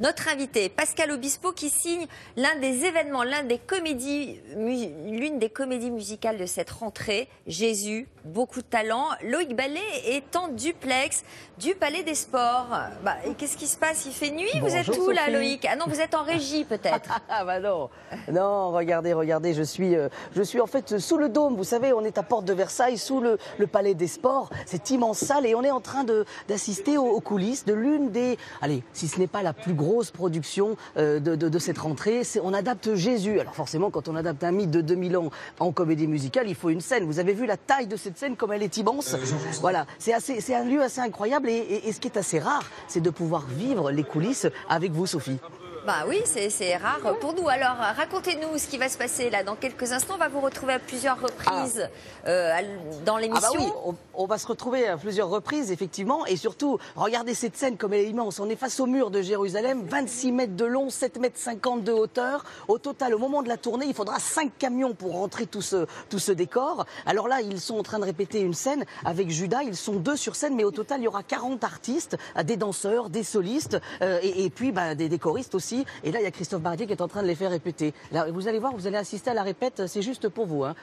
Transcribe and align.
Notre 0.00 0.28
invité, 0.28 0.68
Pascal 0.68 1.12
Obispo, 1.12 1.52
qui 1.52 1.70
signe 1.70 2.06
l'un 2.36 2.56
des 2.56 2.84
événements, 2.84 3.22
l'un 3.22 3.44
des 3.44 3.58
comédies, 3.58 4.40
l'une 4.56 5.38
des 5.38 5.48
comédies 5.48 5.92
musicales 5.92 6.36
de 6.36 6.46
cette 6.46 6.70
rentrée, 6.70 7.28
Jésus, 7.46 8.08
beaucoup 8.24 8.60
de 8.60 8.66
talent. 8.66 9.06
Loïc 9.22 9.54
Ballet 9.54 9.80
est 10.06 10.34
en 10.34 10.48
duplex 10.48 11.22
du 11.58 11.76
Palais 11.76 12.02
des 12.02 12.16
Sports. 12.16 12.66
Bah, 13.04 13.16
qu'est-ce 13.38 13.56
qui 13.56 13.68
se 13.68 13.76
passe? 13.76 14.04
Il 14.06 14.12
fait 14.12 14.32
nuit? 14.32 14.50
Vous 14.60 14.74
êtes 14.74 14.88
où 14.88 15.10
là, 15.10 15.30
Loïc? 15.30 15.64
Ah 15.70 15.76
non, 15.76 15.84
vous 15.86 16.00
êtes 16.00 16.14
en 16.14 16.24
régie 16.24 16.64
peut-être. 16.64 17.20
ah 17.28 17.44
bah 17.44 17.60
non, 17.60 17.88
non, 18.32 18.72
regardez, 18.72 19.12
regardez, 19.12 19.54
je 19.54 19.62
suis, 19.62 19.94
euh, 19.94 20.08
je 20.34 20.42
suis 20.42 20.60
en 20.60 20.66
fait 20.66 20.98
sous 20.98 21.18
le 21.18 21.28
dôme. 21.28 21.54
Vous 21.54 21.64
savez, 21.64 21.92
on 21.92 22.00
est 22.00 22.18
à 22.18 22.24
Porte 22.24 22.46
de 22.46 22.52
Versailles, 22.52 22.98
sous 22.98 23.20
le, 23.20 23.38
Palais 23.70 23.94
des 23.94 24.08
Sports, 24.08 24.50
cette 24.66 24.90
immense 24.90 25.18
salle, 25.18 25.46
et 25.46 25.54
on 25.54 25.62
est 25.62 25.70
en 25.70 25.80
train 25.80 26.04
d'assister 26.48 26.98
aux, 26.98 27.06
aux 27.06 27.20
coulisses 27.20 27.64
de 27.64 27.72
l'une 27.72 28.10
des, 28.10 28.38
allez, 28.60 28.82
si 28.92 29.08
ce 29.08 29.18
n'est 29.18 29.26
pas 29.26 29.42
la 29.42 29.52
plus 29.52 29.72
grande 29.72 29.83
grosse 29.84 30.10
production 30.10 30.76
euh, 30.96 31.20
de, 31.20 31.58
cette 31.58 31.78
rentrée. 31.78 32.22
On 32.42 32.54
adapte 32.54 32.94
Jésus. 32.94 33.40
Alors 33.40 33.54
forcément, 33.54 33.90
quand 33.90 34.08
on 34.08 34.16
adapte 34.16 34.42
un 34.44 34.52
mythe 34.52 34.70
de 34.70 34.80
2000 34.80 35.16
ans 35.16 35.30
en 35.60 35.72
comédie 35.72 36.06
musicale, 36.06 36.48
il 36.48 36.54
faut 36.54 36.70
une 36.70 36.80
scène. 36.80 37.04
Vous 37.04 37.18
avez 37.18 37.34
vu 37.34 37.46
la 37.46 37.56
taille 37.56 37.86
de 37.86 37.96
cette 37.96 38.18
scène, 38.18 38.36
comme 38.36 38.52
elle 38.52 38.62
est 38.62 38.76
immense. 38.76 39.14
Euh, 39.14 39.18
voilà, 39.60 39.86
c'est 39.98 40.54
un 40.54 40.64
lieu 40.64 40.82
assez 40.82 41.00
incroyable. 41.00 41.48
et 41.48 41.92
ce 41.92 42.00
qui 42.00 42.08
est 42.08 42.16
assez 42.16 42.38
rare, 42.38 42.64
c'est 42.88 43.00
de 43.00 43.10
pouvoir 43.10 43.46
vivre 43.46 43.90
les 43.90 44.04
coulisses 44.04 44.46
avec 44.68 44.92
vous, 44.92 45.06
Sophie. 45.06 45.38
Bah 45.86 46.04
oui, 46.08 46.22
c'est 46.24 46.76
rare 46.76 47.18
pour 47.20 47.34
nous. 47.34 47.46
Alors, 47.46 47.76
racontez-nous 47.76 48.56
ce 48.56 48.68
qui 48.68 48.78
va 48.78 48.88
se 48.88 48.96
passer 48.96 49.28
là. 49.28 49.42
Dans 49.42 49.54
quelques 49.54 49.92
instants, 49.92 50.14
on 50.14 50.18
va 50.18 50.28
vous 50.28 50.40
retrouver 50.40 50.72
à 50.72 50.78
plusieurs 50.78 51.20
reprises 51.20 51.90
ah. 52.24 52.28
euh, 52.28 52.60
dans 53.04 53.18
l'émission. 53.18 53.50
Ah 53.52 53.58
bah 53.58 53.64
oui, 53.84 53.94
on, 54.14 54.26
va 54.26 54.38
se 54.38 54.46
retrouver 54.46 54.88
à 54.88 54.96
plusieurs 54.96 55.28
reprises, 55.28 55.70
effectivement. 55.70 56.24
Et 56.24 56.36
surtout, 56.36 56.78
regardez 56.96 57.34
cette 57.34 57.56
scène 57.56 57.76
comme 57.76 57.92
elle 57.92 58.00
est 58.00 58.08
immense. 58.08 58.40
On 58.40 58.48
est 58.48 58.56
face 58.56 58.80
au 58.80 58.86
mur 58.86 59.10
de 59.10 59.20
Jérusalem, 59.20 59.84
26 59.86 60.32
mètres 60.32 60.56
de 60.56 60.64
long, 60.64 60.88
7 60.88 61.20
mètres 61.20 61.38
50 61.38 61.84
de 61.84 61.92
hauteur. 61.92 62.46
Au 62.68 62.78
total, 62.78 63.14
au 63.14 63.18
moment 63.18 63.42
de 63.42 63.48
la 63.48 63.58
tournée, 63.58 63.84
il 63.86 63.94
faudra 63.94 64.18
5 64.18 64.52
camions 64.58 64.94
pour 64.94 65.12
rentrer 65.12 65.46
tout 65.46 65.62
ce, 65.62 65.86
tout 66.08 66.18
ce 66.18 66.32
décor. 66.32 66.86
Alors 67.04 67.28
là, 67.28 67.42
ils 67.42 67.60
sont 67.60 67.78
en 67.78 67.82
train 67.82 67.98
de 67.98 68.04
répéter 68.04 68.40
une 68.40 68.54
scène 68.54 68.86
avec 69.04 69.28
Judas. 69.28 69.62
Ils 69.62 69.76
sont 69.76 69.96
deux 69.96 70.16
sur 70.16 70.34
scène, 70.34 70.54
mais 70.54 70.64
au 70.64 70.70
total, 70.70 71.00
il 71.00 71.04
y 71.04 71.08
aura 71.08 71.22
40 71.22 71.62
artistes, 71.62 72.16
des 72.42 72.56
danseurs, 72.56 73.10
des 73.10 73.22
solistes 73.22 73.78
euh, 74.00 74.18
et, 74.22 74.48
puis 74.48 74.72
bah, 74.72 74.94
des 74.94 75.10
décoristes 75.10 75.54
aussi 75.54 75.73
et 76.02 76.12
là, 76.12 76.20
il 76.20 76.24
y 76.24 76.26
a 76.26 76.30
Christophe 76.30 76.62
Bardier 76.62 76.86
qui 76.86 76.92
est 76.92 77.02
en 77.02 77.08
train 77.08 77.22
de 77.22 77.26
les 77.26 77.34
faire 77.34 77.50
répéter. 77.50 77.92
vous 78.30 78.48
allez 78.48 78.58
voir, 78.58 78.74
vous 78.74 78.86
allez 78.86 78.96
assister 78.96 79.30
à 79.30 79.34
la 79.34 79.42
répète, 79.42 79.86
c'est 79.86 80.02
juste 80.02 80.28
pour 80.28 80.46
vous. 80.46 80.64
Hein. 80.64 80.74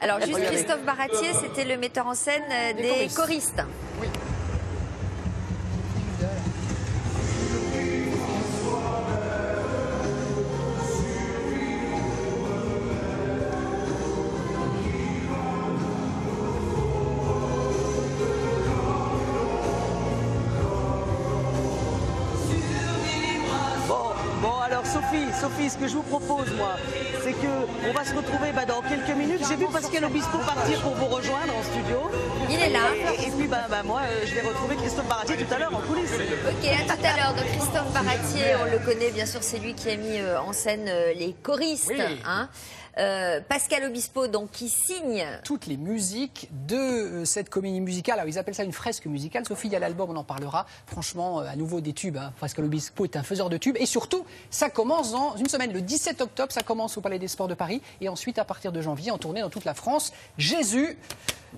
Alors, 0.00 0.20
juste 0.26 0.44
Christophe 0.44 0.84
Baratier, 0.84 1.32
c'était 1.34 1.64
le 1.64 1.78
metteur 1.78 2.06
en 2.06 2.14
scène 2.14 2.42
euh, 2.50 2.72
des, 2.72 3.08
choristes. 3.14 3.62
Oui. 4.00 4.08
Sophie, 25.44 25.68
ce 25.68 25.76
que 25.76 25.86
je 25.86 25.92
vous 25.92 26.02
propose, 26.04 26.50
moi, 26.56 26.76
c'est 27.22 27.34
que 27.34 27.52
on 27.86 27.92
va 27.92 28.02
se 28.02 28.14
retrouver 28.14 28.50
bah, 28.52 28.64
dans 28.64 28.80
quelques 28.80 29.14
minutes. 29.14 29.42
J'ai 29.46 29.56
vu 29.56 29.66
Pascal 29.70 30.06
Obispo 30.06 30.38
partir 30.38 30.80
pour 30.80 30.94
vous 30.94 31.04
rejoindre 31.04 31.54
en 31.54 31.62
studio. 31.62 32.10
Il 32.48 32.58
est 32.58 32.70
là. 32.70 32.94
Et, 33.22 33.30
puis, 33.30 33.46
bah, 33.46 33.66
bah, 33.68 33.82
moi, 33.82 34.00
euh, 34.04 34.24
je 34.24 34.34
vais 34.34 34.40
retrouver 34.40 34.76
Christophe 34.76 35.06
Baratier 35.06 35.36
tout 35.36 35.54
à 35.54 35.58
l'heure 35.58 35.74
en 35.74 35.80
coulisses. 35.80 36.14
Ok, 36.14 36.66
à 36.66 36.96
tout 36.96 37.04
à 37.04 37.16
l'heure. 37.16 37.34
Donc, 37.34 37.44
Christophe 37.48 37.92
Baratier, 37.92 38.56
on 38.62 38.70
le 38.72 38.78
connaît, 38.78 39.10
bien 39.10 39.26
sûr, 39.26 39.42
c'est 39.42 39.58
lui 39.58 39.74
qui 39.74 39.90
a 39.90 39.96
mis 39.96 40.18
euh, 40.18 40.40
en 40.40 40.54
scène 40.54 40.86
euh, 40.88 41.12
les 41.12 41.34
choristes. 41.42 41.92
Hein. 42.24 42.48
Euh, 42.98 43.40
Pascal 43.40 43.84
Obispo, 43.84 44.28
donc, 44.28 44.50
qui 44.52 44.68
signe 44.68 45.26
toutes 45.44 45.66
les 45.66 45.76
musiques 45.76 46.48
de 46.66 46.76
euh, 46.76 47.24
cette 47.24 47.50
comédie 47.50 47.80
musicale. 47.80 48.18
Alors, 48.20 48.28
ils 48.28 48.38
appellent 48.38 48.54
ça 48.54 48.64
une 48.64 48.72
fresque 48.72 49.06
musicale. 49.06 49.44
Sophie, 49.46 49.68
il 49.68 49.72
y 49.72 49.76
a 49.76 49.78
l'album, 49.80 50.10
on 50.10 50.16
en 50.16 50.24
parlera. 50.24 50.66
Franchement, 50.86 51.40
euh, 51.40 51.46
à 51.46 51.56
nouveau 51.56 51.80
des 51.80 51.92
tubes. 51.92 52.16
Hein. 52.16 52.32
Pascal 52.38 52.64
Obispo 52.64 53.04
est 53.04 53.16
un 53.16 53.22
faiseur 53.22 53.50
de 53.50 53.56
tubes. 53.56 53.76
Et 53.78 53.86
surtout, 53.86 54.24
ça 54.50 54.70
commence 54.70 55.12
dans 55.12 55.36
une 55.36 55.48
semaine, 55.48 55.72
le 55.72 55.80
17 55.80 56.20
octobre. 56.20 56.52
Ça 56.52 56.62
commence 56.62 56.96
au 56.96 57.00
Palais 57.00 57.18
des 57.18 57.28
Sports 57.28 57.48
de 57.48 57.54
Paris. 57.54 57.82
Et 58.00 58.08
ensuite, 58.08 58.38
à 58.38 58.44
partir 58.44 58.70
de 58.70 58.80
janvier, 58.80 59.10
en 59.10 59.18
tournée 59.18 59.40
dans 59.40 59.50
toute 59.50 59.64
la 59.64 59.74
France. 59.74 60.12
Jésus 60.38 60.96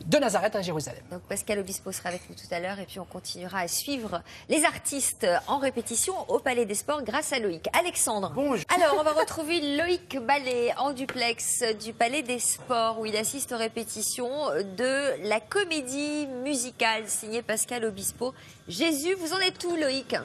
de 0.04 0.18
Nazareth 0.18 0.56
à 0.56 0.62
Jérusalem. 0.62 1.02
Donc 1.10 1.22
Pascal 1.22 1.58
Obispo 1.58 1.92
sera 1.92 2.10
avec 2.10 2.28
nous 2.28 2.34
tout 2.34 2.52
à 2.54 2.60
l'heure 2.60 2.78
et 2.78 2.84
puis 2.84 3.00
on 3.00 3.04
continuera 3.04 3.60
à 3.60 3.68
suivre 3.68 4.22
les 4.48 4.64
artistes 4.64 5.26
en 5.46 5.58
répétition 5.58 6.14
au 6.30 6.38
Palais 6.38 6.66
des 6.66 6.74
Sports 6.74 7.02
grâce 7.02 7.32
à 7.32 7.38
Loïc. 7.38 7.68
Alexandre. 7.72 8.32
Bonjour. 8.34 8.64
Alors 8.74 8.96
on 9.00 9.02
va 9.02 9.12
retrouver 9.12 9.76
Loïc 9.76 10.18
Ballet 10.18 10.72
en 10.78 10.92
duplex 10.92 11.62
du 11.82 11.92
Palais 11.92 12.22
des 12.22 12.38
Sports 12.38 13.00
où 13.00 13.06
il 13.06 13.16
assiste 13.16 13.52
aux 13.52 13.58
répétitions 13.58 14.48
de 14.76 15.28
la 15.28 15.40
comédie 15.40 16.26
musicale 16.44 17.08
signée 17.08 17.42
Pascal 17.42 17.84
Obispo. 17.84 18.34
Jésus, 18.68 19.14
vous 19.14 19.32
en 19.32 19.38
êtes 19.38 19.64
où 19.64 19.76
Loïc? 19.76 20.16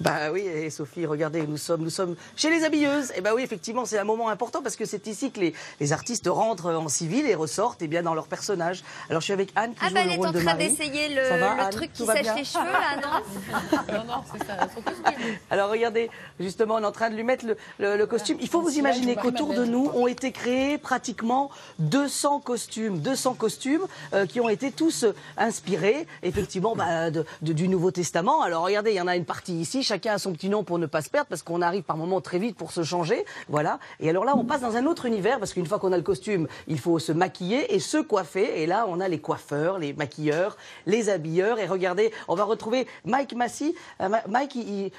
Bah 0.00 0.30
oui, 0.32 0.40
et 0.40 0.70
Sophie, 0.70 1.06
regardez, 1.06 1.46
nous 1.46 1.56
sommes, 1.56 1.82
nous 1.82 1.90
sommes 1.90 2.16
chez 2.36 2.50
les 2.50 2.64
habilleuses. 2.64 3.12
Et 3.16 3.20
bah 3.20 3.30
oui, 3.34 3.42
effectivement, 3.42 3.84
c'est 3.84 3.98
un 3.98 4.04
moment 4.04 4.28
important 4.28 4.62
parce 4.62 4.76
que 4.76 4.84
c'est 4.84 5.06
ici 5.06 5.30
que 5.30 5.40
les, 5.40 5.92
artistes 5.92 6.28
rentrent 6.28 6.72
en 6.72 6.88
civil 6.88 7.26
et 7.26 7.34
ressortent 7.34 7.80
et 7.82 7.86
eh 7.86 7.88
bien, 7.88 8.02
dans 8.02 8.14
leur 8.14 8.26
personnage. 8.26 8.82
Alors 9.08 9.20
je 9.20 9.24
suis 9.24 9.32
avec 9.32 9.50
Anne 9.56 9.72
qui 9.72 9.78
ah 9.82 9.88
joue 9.88 9.94
bah, 9.94 10.04
le 10.04 10.10
rôle 10.16 10.32
de 10.32 10.40
Marie. 10.40 10.64
Elle 10.64 10.68
est 10.68 10.70
en 10.70 10.74
train 10.74 10.84
d'essayer 10.84 11.14
le, 11.14 11.70
truc 11.70 11.92
qui 11.92 12.04
sèche 12.04 12.26
les 12.36 12.44
cheveux 12.44 12.64
là, 12.64 12.96
non? 13.02 13.88
Non, 13.98 14.04
non, 14.04 14.22
c'est 14.32 14.44
ça, 14.46 14.68
son 14.74 14.82
costume. 14.82 15.36
Alors 15.50 15.70
regardez, 15.70 16.10
justement, 16.38 16.76
on 16.76 16.82
est 16.82 16.86
en 16.86 16.92
train 16.92 17.10
de 17.10 17.16
lui 17.16 17.24
mettre 17.24 17.46
le, 17.78 18.04
costume. 18.06 18.38
Il 18.40 18.48
faut 18.48 18.60
vous 18.60 18.76
imaginer 18.76 19.16
qu'autour 19.16 19.54
de 19.54 19.64
nous 19.64 19.90
ont 19.94 20.06
été 20.06 20.32
créés 20.32 20.78
pratiquement 20.78 21.50
200 21.78 22.40
costumes, 22.40 23.00
200 23.00 23.34
costumes 23.34 23.86
euh, 24.12 24.26
qui 24.26 24.40
ont 24.40 24.48
été 24.48 24.70
tous 24.70 25.06
inspirés, 25.36 26.06
effectivement, 26.22 26.76
bah, 26.76 27.10
du 27.42 27.68
Nouveau 27.68 27.90
Testament. 27.90 28.42
Alors 28.42 28.64
regardez, 28.64 28.92
il 28.92 28.96
y 28.96 29.00
en 29.00 29.08
a 29.08 29.16
une 29.16 29.24
partie 29.24 29.64
ici 29.68 29.82
chacun 29.82 30.14
a 30.14 30.18
son 30.18 30.32
petit 30.32 30.48
nom 30.48 30.64
pour 30.64 30.78
ne 30.78 30.86
pas 30.86 31.02
se 31.02 31.10
perdre, 31.10 31.28
parce 31.28 31.42
qu'on 31.42 31.60
arrive 31.60 31.82
par 31.82 31.96
moments 31.96 32.22
très 32.22 32.38
vite 32.38 32.56
pour 32.56 32.72
se 32.72 32.82
changer. 32.82 33.24
Voilà. 33.48 33.78
Et 34.00 34.08
alors 34.08 34.24
là, 34.24 34.34
on 34.36 34.44
passe 34.44 34.62
dans 34.62 34.76
un 34.76 34.86
autre 34.86 35.04
univers, 35.04 35.38
parce 35.38 35.52
qu'une 35.52 35.66
fois 35.66 35.78
qu'on 35.78 35.92
a 35.92 35.96
le 35.96 36.02
costume, 36.02 36.48
il 36.66 36.78
faut 36.78 36.98
se 36.98 37.12
maquiller 37.12 37.74
et 37.74 37.80
se 37.80 37.98
coiffer. 37.98 38.62
Et 38.62 38.66
là, 38.66 38.86
on 38.88 39.00
a 39.00 39.08
les 39.08 39.18
coiffeurs, 39.18 39.78
les 39.78 39.92
maquilleurs, 39.92 40.56
les 40.86 41.10
habilleurs. 41.10 41.58
Et 41.58 41.66
regardez, 41.66 42.12
on 42.28 42.34
va 42.34 42.44
retrouver 42.44 42.86
Mike 43.04 43.34
Massy. 43.34 43.74
Euh, 44.00 44.08
Mike, 44.28 44.56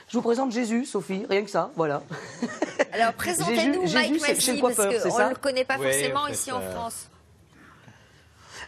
je 0.07 0.17
vous 0.17 0.21
présente 0.21 0.51
Jésus, 0.51 0.85
Sophie, 0.85 1.25
rien 1.27 1.43
que 1.43 1.49
ça. 1.49 1.71
Voilà. 1.75 2.03
Alors, 2.93 3.13
présentez-nous 3.13 3.81
Mike 3.91 4.21
Massy, 4.21 4.59
parce 4.61 4.75
qu'on 4.75 5.23
ne 5.25 5.29
le 5.29 5.35
connaît 5.35 5.65
pas 5.65 5.77
forcément 5.77 6.27
ici 6.27 6.51
en 6.51 6.61
France. 6.61 7.08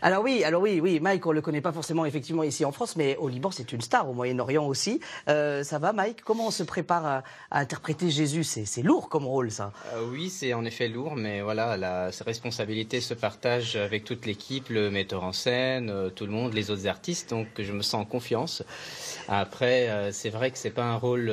Alors 0.03 0.23
oui, 0.23 0.44
alors 0.44 0.63
oui, 0.63 0.79
oui, 0.81 1.00
Mike, 1.00 1.28
on 1.28 1.31
le 1.31 1.41
connaît 1.41 1.62
pas 1.62 1.72
forcément 1.72 2.06
effectivement 2.06 2.41
ici 2.41 2.66
en 2.66 2.72
France, 2.72 2.95
mais 2.95 3.17
au 3.17 3.28
Liban, 3.28 3.51
c'est 3.51 3.72
une 3.72 3.81
star, 3.81 4.09
au 4.09 4.13
Moyen-Orient 4.13 4.66
aussi. 4.66 5.00
Euh, 5.29 5.63
ça 5.63 5.78
va, 5.78 5.94
Mike? 5.94 6.23
Comment 6.23 6.47
on 6.47 6.51
se 6.51 6.63
prépare 6.63 7.06
à, 7.06 7.23
interpréter 7.51 8.09
Jésus? 8.09 8.44
C'est 8.44 8.81
lourd 8.81 9.09
comme 9.09 9.25
rôle, 9.25 9.51
ça. 9.51 9.73
Euh, 9.94 10.07
oui, 10.12 10.31
c'est 10.31 10.56
en 10.56 10.66
effet 10.66 10.88
lourd, 10.88 11.16
mais 11.16 11.41
voilà, 11.41 11.78
la 11.78 12.09
responsabilité 12.25 13.00
se 13.00 13.13
partage 13.13 13.75
avec 13.75 14.03
toute 14.03 14.25
l'équipe, 14.25 14.69
le 14.69 14.89
metteur 14.89 15.23
en 15.23 15.34
scène, 15.34 15.91
euh, 15.91 16.09
tout 16.09 16.25
le 16.25 16.31
monde, 16.31 16.56
les 16.56 16.72
autres 16.72 16.88
artistes, 16.88 17.29
donc 17.29 17.47
je 17.59 17.72
me 17.72 17.83
sens 17.83 18.01
en 18.01 18.06
confiance. 18.06 18.63
Après, 19.28 20.12
c'est 20.12 20.31
vrai 20.31 20.50
que 20.50 20.57
c'est 20.57 20.72
pas 20.72 20.85
un 20.85 20.95
rôle 20.95 21.31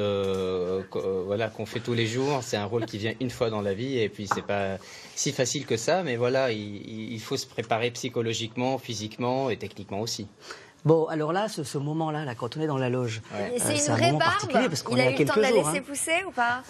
voilà 1.27 1.49
qu'on 1.49 1.67
fait 1.67 1.81
tous 1.81 1.95
les 1.95 2.06
jours, 2.06 2.41
c'est 2.43 2.56
un 2.56 2.67
rôle 2.67 2.85
qui 2.85 2.99
vient 2.99 3.15
une 3.21 3.31
fois 3.31 3.49
dans 3.49 3.62
la 3.62 3.73
vie, 3.73 3.99
et 3.99 4.09
puis 4.09 4.29
c'est 4.33 4.45
pas 4.45 4.77
si 5.15 5.33
facile 5.33 5.65
que 5.65 5.77
ça, 5.77 6.03
mais 6.03 6.17
voilà, 6.17 6.53
il 6.53 7.21
faut 7.21 7.37
se 7.37 7.47
préparer 7.47 7.91
psychologiquement 7.91 8.58
physiquement 8.79 9.51
et 9.51 9.57
techniquement 9.57 10.01
aussi. 10.01 10.29
Bon, 10.85 11.07
alors 11.07 11.33
là, 11.33 11.49
ce, 11.49 11.77
moment-là, 11.77 12.25
là, 12.25 12.35
quand 12.35 12.57
on 12.57 12.61
est 12.61 12.67
dans 12.67 12.79
la 12.79 12.89
loge, 12.89 13.21
c'est 13.59 13.91
euh, 13.91 13.95
une 13.95 13.95
vraie 13.95 14.13
barbe. 14.13 14.49
Parce 14.53 14.85
Il 14.91 15.01
a 15.01 15.11
eu 15.11 15.17
le 15.17 15.25
temps 15.25 15.37
de 15.37 15.41
la 15.41 15.51
laisser 15.51 15.79
hein. 15.79 15.82
pousser 15.87 16.25
ou 16.27 16.31
pas? 16.31 16.62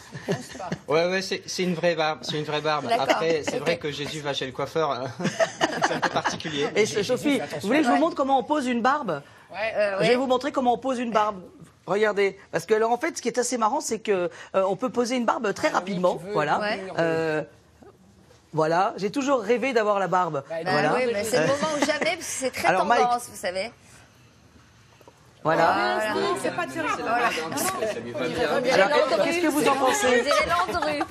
Ouais, 0.89 1.07
ouais, 1.07 1.21
c'est 1.23 1.63
une 1.63 1.75
vraie 1.75 1.95
barbe. 1.95 2.21
C'est 2.23 2.39
une 2.39 2.45
vraie 2.45 2.63
barbe. 2.63 2.87
Après, 2.99 3.43
c'est 3.45 3.59
vrai 3.59 3.77
que 3.77 3.91
Jésus 3.93 4.21
va 4.21 4.33
chez 4.33 4.47
le 4.47 4.53
coiffeur. 4.53 4.91
Hein. 4.91 5.05
c'est 5.87 5.95
un 5.95 6.01
peu 6.01 6.09
particulier. 6.09 6.67
Et 6.75 6.87
Sophie, 6.87 7.41
vous 7.61 7.67
voulez 7.69 7.81
que 7.81 7.87
je 7.87 7.91
vous 7.91 7.99
montre 7.99 8.17
comment 8.17 8.39
on 8.39 8.45
pose 8.45 8.67
une 8.67 8.81
barbe? 8.81 9.23
Euh, 9.55 9.99
Je 10.01 10.09
vais 10.09 10.17
vous 10.17 10.27
montrer 10.27 10.53
comment 10.53 10.75
on 10.75 10.79
pose 10.79 10.99
une 10.99 11.13
barbe. 11.13 11.43
Regardez, 11.87 12.39
parce 12.51 12.67
que 12.67 12.75
alors 12.75 12.93
en 12.93 12.99
fait, 12.99 13.17
ce 13.17 13.23
qui 13.23 13.29
est 13.29 13.39
assez 13.39 13.57
marrant, 13.57 13.81
c'est 13.81 13.99
que 13.99 14.31
euh, 14.55 14.63
on 14.69 14.77
peut 14.77 14.91
poser 14.91 15.17
une 15.17 15.25
barbe 15.25 15.55
très 15.55 15.69
rapidement, 15.69 16.21
voilà. 16.33 16.61
Voilà, 18.59 18.93
j'ai 18.97 19.13
toujours 19.13 19.41
rêvé 19.41 19.73
d'avoir 19.73 20.01
la 20.01 20.09
barbe. 20.09 20.43
Bah, 20.51 20.57
voilà. 20.65 20.95
oui, 20.97 21.03
mais 21.13 21.23
c'est 21.23 21.43
le 21.43 21.47
moment 21.47 21.69
où 21.77 21.87
jamais, 21.87 22.17
parce 22.17 22.17
que 22.17 22.25
c'est 22.25 22.51
très 22.51 22.67
Alors, 22.67 22.89
tendance, 22.89 23.29
vous 23.31 23.37
savez. 23.37 23.71
Voilà. 25.45 26.01
C'est 26.43 26.57
pas. 26.57 26.67
Qu'est-ce 29.23 29.43
que 29.43 29.47
vous 29.47 29.69
en 29.69 29.77
pensez 29.77 30.25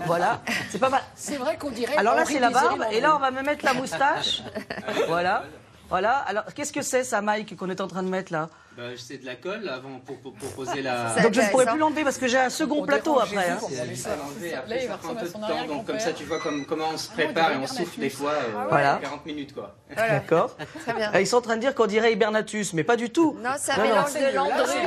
Voilà, 0.06 0.42
c'est 0.70 0.78
pas 0.78 0.90
mal. 0.90 1.02
C'est 1.16 1.38
vrai 1.38 1.56
qu'on 1.56 1.70
dirait. 1.70 1.96
Alors 1.96 2.16
là, 2.16 2.26
c'est 2.26 2.40
la 2.40 2.50
barbe, 2.50 2.84
et 2.92 3.00
là, 3.00 3.16
on 3.16 3.20
va 3.20 3.32
me 3.32 3.42
mettre 3.42 3.64
la 3.64 3.74
moustache. 3.76 4.42
voilà. 5.08 5.44
Voilà. 5.90 6.18
Alors, 6.18 6.46
qu'est-ce 6.54 6.74
que 6.74 6.82
c'est, 6.82 7.04
ça, 7.04 7.22
Mike, 7.22 7.56
qu'on 7.56 7.70
est 7.70 7.82
en 7.82 7.88
train 7.88 8.04
de 8.04 8.10
mettre 8.10 8.32
là? 8.34 8.50
Bah, 8.78 8.84
C'est 8.96 9.18
de 9.18 9.26
la 9.26 9.36
colle 9.36 9.68
avant 9.68 10.00
pour, 10.06 10.20
pour, 10.20 10.34
poser 10.34 10.82
la. 10.84 11.16
Donc 11.24 11.34
je 11.34 11.42
ne 11.42 11.50
pourrais 11.50 11.66
plus 11.66 11.80
l'enlever 11.80 12.04
parce 12.04 12.20
que 12.20 12.28
j'ai 12.28 12.38
un 12.38 12.52
second 12.52 12.86
plateau 12.86 13.20
après. 13.20 13.50
Hein. 13.50 13.58
Après, 13.58 13.96
ça 13.96 14.98
prend 14.98 15.12
un 15.12 15.16
peu 15.16 15.26
de 15.26 15.32
temps. 15.32 15.68
Donc 15.68 15.88
comme 15.88 16.00
ça, 16.00 16.14
tu 16.14 16.26
vois 16.26 16.40
comme, 16.40 16.64
comment 16.66 16.90
on 16.94 16.98
se 16.98 17.10
prépare 17.10 17.54
et 17.54 17.58
on 17.58 17.66
souffle 17.66 18.00
des 18.00 18.12
fois. 18.12 18.34
Euh, 18.34 18.66
voilà. 18.70 19.00
40 19.02 19.26
minutes 19.26 19.56
quoi. 19.56 19.76
D'accord. 19.96 20.56
Ah, 20.88 21.20
ils 21.20 21.26
sont 21.26 21.38
en 21.38 21.42
train 21.42 21.56
de 21.56 21.62
dire 21.62 21.74
qu'on 21.74 21.88
dirait 21.88 22.14
Hibernatus, 22.14 22.74
mais 22.74 22.84
pas 22.84 22.98
du 22.98 23.10
tout. 23.10 23.36
Non, 23.42 23.52
c'est 23.58 23.72
un 23.72 23.82
mélange 23.82 24.14
de 24.14 24.36
Landru. 24.36 24.78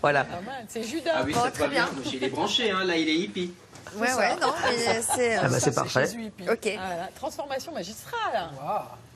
Voilà. 0.00 0.26
C'est 0.66 0.82
Judas. 0.82 1.12
Ah 1.14 1.22
oui, 1.26 1.34
ça 1.34 1.50
va 1.50 1.68
bien. 1.68 1.88
Il 2.10 2.24
est 2.24 2.28
branché, 2.30 2.70
hein. 2.70 2.84
là 2.84 2.96
il 2.96 3.08
est 3.08 3.16
hippie. 3.16 3.52
Ouais, 3.96 4.12
ouais, 4.14 4.36
non, 4.40 4.52
mais 4.64 5.02
c'est. 5.14 5.36
Ah 5.36 5.48
bah 5.48 5.60
c'est 5.60 5.74
parfait. 5.74 6.08
Ok. 6.50 6.68
Ah, 6.78 7.08
transformation 7.14 7.72
magistrale. 7.72 8.50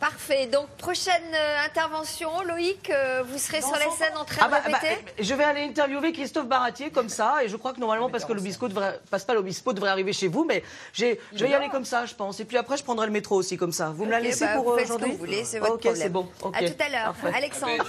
Parfait. 0.03 0.47
Donc, 0.47 0.67
prochaine 0.79 1.23
euh, 1.33 1.65
intervention, 1.65 2.43
Loïc, 2.43 2.91
euh, 2.91 3.23
vous 3.25 3.39
serez 3.39 3.61
sur 3.61 3.71
la 3.71 3.89
scène 3.97 4.17
en 4.17 4.25
train 4.25 4.41
ah 4.41 4.47
de 4.47 4.51
bah, 4.51 4.59
répéter 4.65 5.01
bah, 5.01 5.13
Je 5.21 5.35
vais 5.35 5.45
aller 5.45 5.61
interviewer 5.63 6.11
Christophe 6.11 6.49
Baratier 6.49 6.91
comme 6.91 7.09
ça, 7.09 7.37
et 7.45 7.49
je 7.49 7.57
crois 7.57 7.73
que 7.73 7.79
normalement, 7.79 8.11
parce 8.11 8.25
que 8.25 8.33
l'Obispo 8.33 8.67
devrait, 8.67 8.99
passe 9.13 9.25
pas 9.25 9.33
l'Obispo 9.33 9.73
devrait 9.73 9.91
arriver 9.91 10.13
chez 10.13 10.27
vous, 10.27 10.45
mais 10.45 10.65
je 10.93 11.05
vais 11.05 11.51
y 11.51 11.55
aller 11.55 11.69
comme 11.69 11.85
ça, 11.85 12.05
je 12.05 12.15
pense. 12.15 12.41
Et 12.41 12.45
puis 12.45 12.57
après, 12.57 12.77
je 12.77 12.83
prendrai 12.83 13.07
le 13.07 13.13
métro 13.13 13.37
aussi 13.37 13.57
comme 13.57 13.71
ça. 13.71 13.91
Vous 13.91 14.05
me 14.05 14.11
la 14.11 14.19
laissez 14.19 14.45
bah, 14.45 14.57
pour 14.57 14.65
vous 14.65 14.71
aujourd'hui 14.73 14.89
ce 14.89 14.99
que 14.99 15.11
vous 15.13 15.19
voulez, 15.19 15.45
c'est 15.45 15.61
votre 15.61 15.75
Ok, 15.75 15.89
c'est 15.95 16.09
bon. 16.09 16.27
À 16.53 16.65
tout 16.65 16.75
à 16.81 16.89
l'heure. 16.89 17.15
Alexandre, 17.33 17.85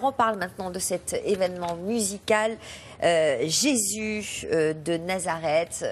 on 0.00 0.12
parle 0.12 0.38
maintenant 0.38 0.70
de 0.70 0.78
cet 0.78 1.20
événement 1.24 1.74
musical. 1.74 2.56
Euh, 3.02 3.44
Jésus 3.46 4.46
de 4.50 4.96
Nazareth. 4.96 5.84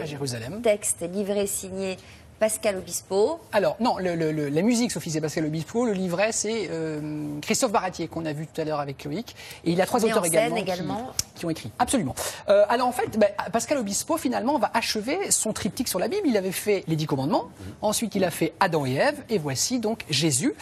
à 0.00 0.04
Jérusalem. 0.04 0.60
Texte 0.62 1.02
livré 1.12 1.46
signé 1.46 1.96
Pascal 2.42 2.76
Obispo. 2.76 3.38
Alors, 3.52 3.76
non, 3.78 3.98
la 3.98 4.62
musique, 4.62 4.90
Sophie, 4.90 5.12
c'est 5.12 5.20
Pascal 5.20 5.46
Obispo. 5.46 5.86
Le 5.86 5.92
livret, 5.92 6.32
c'est 6.32 6.66
euh, 6.72 7.38
Christophe 7.40 7.70
Baratier, 7.70 8.08
qu'on 8.08 8.26
a 8.26 8.32
vu 8.32 8.48
tout 8.48 8.60
à 8.60 8.64
l'heure 8.64 8.80
avec 8.80 9.04
Loïc. 9.04 9.36
Et 9.64 9.70
il 9.70 9.80
a 9.80 9.86
trois 9.86 10.04
auteurs 10.04 10.26
également, 10.26 11.12
Qui, 11.36 11.46
ont 11.46 11.50
écrit. 11.50 11.70
Absolument. 11.78 12.16
Euh, 12.48 12.64
alors, 12.68 12.88
en 12.88 12.92
fait, 12.92 13.16
ben, 13.16 13.28
Pascal 13.52 13.78
Obispo, 13.78 14.16
finalement, 14.16 14.58
va 14.58 14.72
achever 14.74 15.30
son 15.30 15.52
triptyque 15.52 15.86
sur 15.86 16.00
la 16.00 16.08
Bible. 16.08 16.26
Il 16.26 16.36
avait 16.36 16.50
fait 16.50 16.82
les 16.88 16.96
Dix 16.96 17.06
Commandements. 17.06 17.48
Ensuite, 17.80 18.16
il 18.16 18.24
a 18.24 18.32
fait 18.32 18.54
Adam 18.58 18.86
et 18.86 18.94
Ève. 18.94 19.22
Et 19.30 19.38
voici 19.38 19.78
donc 19.78 20.04
Jésus. 20.10 20.52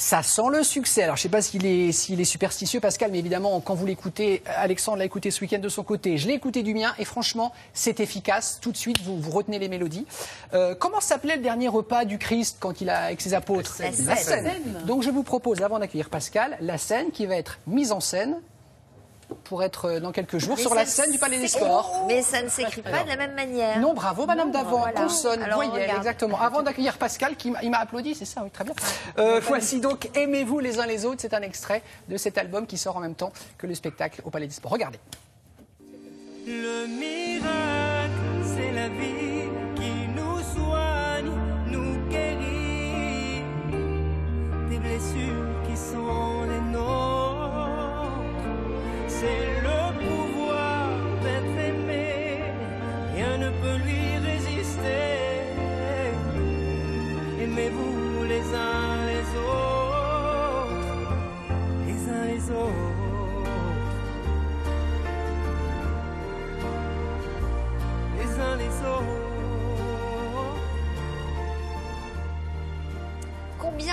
Ça 0.00 0.22
sent 0.22 0.42
le 0.52 0.62
succès. 0.62 1.02
Alors, 1.02 1.16
je 1.16 1.20
ne 1.20 1.22
sais 1.24 1.28
pas 1.28 1.42
s'il 1.42 1.66
est, 1.66 1.90
s'il 1.90 2.20
est 2.20 2.24
superstitieux, 2.24 2.78
Pascal, 2.78 3.10
mais 3.10 3.18
évidemment, 3.18 3.60
quand 3.60 3.74
vous 3.74 3.84
l'écoutez, 3.84 4.44
Alexandre 4.46 4.98
l'a 4.98 5.04
écouté 5.04 5.32
ce 5.32 5.40
week-end 5.40 5.58
de 5.58 5.68
son 5.68 5.82
côté, 5.82 6.18
je 6.18 6.28
l'ai 6.28 6.34
écouté 6.34 6.62
du 6.62 6.72
mien, 6.72 6.94
et 7.00 7.04
franchement, 7.04 7.52
c'est 7.74 7.98
efficace. 7.98 8.58
Tout 8.62 8.70
de 8.70 8.76
suite, 8.76 9.02
vous, 9.02 9.20
vous 9.20 9.32
retenez 9.32 9.58
les 9.58 9.68
mélodies. 9.68 10.06
Euh, 10.54 10.76
comment 10.78 11.00
s'appelait 11.00 11.34
le 11.34 11.42
dernier 11.42 11.66
repas 11.66 12.04
du 12.04 12.16
Christ 12.16 12.58
quand 12.60 12.80
il 12.80 12.90
a 12.90 13.06
avec 13.06 13.20
ses 13.20 13.34
apôtres? 13.34 13.76
La 13.80 14.14
scène. 14.14 14.52
Donc, 14.86 15.02
je 15.02 15.10
vous 15.10 15.24
propose, 15.24 15.62
avant 15.62 15.80
d'accueillir 15.80 16.10
Pascal, 16.10 16.56
la 16.60 16.78
scène 16.78 17.10
qui 17.10 17.26
va 17.26 17.34
être 17.34 17.58
mise 17.66 17.90
en 17.90 17.98
scène 17.98 18.36
pour 19.44 19.62
être 19.62 19.86
euh, 19.86 20.00
dans 20.00 20.12
quelques 20.12 20.38
jours 20.38 20.58
sur 20.58 20.74
la 20.74 20.86
scène 20.86 21.10
du 21.10 21.18
Palais 21.18 21.38
des 21.38 21.48
Sports. 21.48 22.06
Mais 22.08 22.22
ça 22.22 22.42
ne 22.42 22.48
s'écrit 22.48 22.82
pas 22.82 23.02
de 23.02 23.08
la 23.08 23.16
même 23.16 23.34
manière. 23.34 23.78
Non, 23.78 23.94
bravo, 23.94 24.26
Madame 24.26 24.50
Davant. 24.50 24.84
Consonne, 24.94 25.46
voyelle, 25.52 25.90
exactement. 25.96 26.40
Avant 26.40 26.62
d'accueillir 26.62 26.96
Pascal, 26.98 27.36
qui 27.36 27.52
il 27.62 27.70
m'a 27.70 27.78
applaudi, 27.78 28.14
c'est 28.14 28.24
ça, 28.24 28.42
oui, 28.42 28.50
très 28.50 28.64
bien. 28.64 28.74
Euh, 29.18 29.40
voici 29.42 29.80
donc 29.80 30.08
Aimez-vous 30.14 30.58
les 30.60 30.78
uns 30.78 30.86
les 30.86 31.04
autres. 31.04 31.20
C'est 31.20 31.34
un 31.34 31.42
extrait 31.42 31.82
de 32.08 32.16
cet 32.16 32.38
album 32.38 32.66
qui 32.66 32.78
sort 32.78 32.96
en 32.96 33.00
même 33.00 33.14
temps 33.14 33.32
que 33.56 33.66
le 33.66 33.74
spectacle 33.74 34.20
au 34.24 34.30
Palais 34.30 34.46
des 34.46 34.54
Sports. 34.54 34.72
Regardez. 34.72 34.98
Le 36.46 36.86
miracle, 36.86 37.48
c'est 38.44 38.72
la 38.72 38.88
vie 38.88 39.27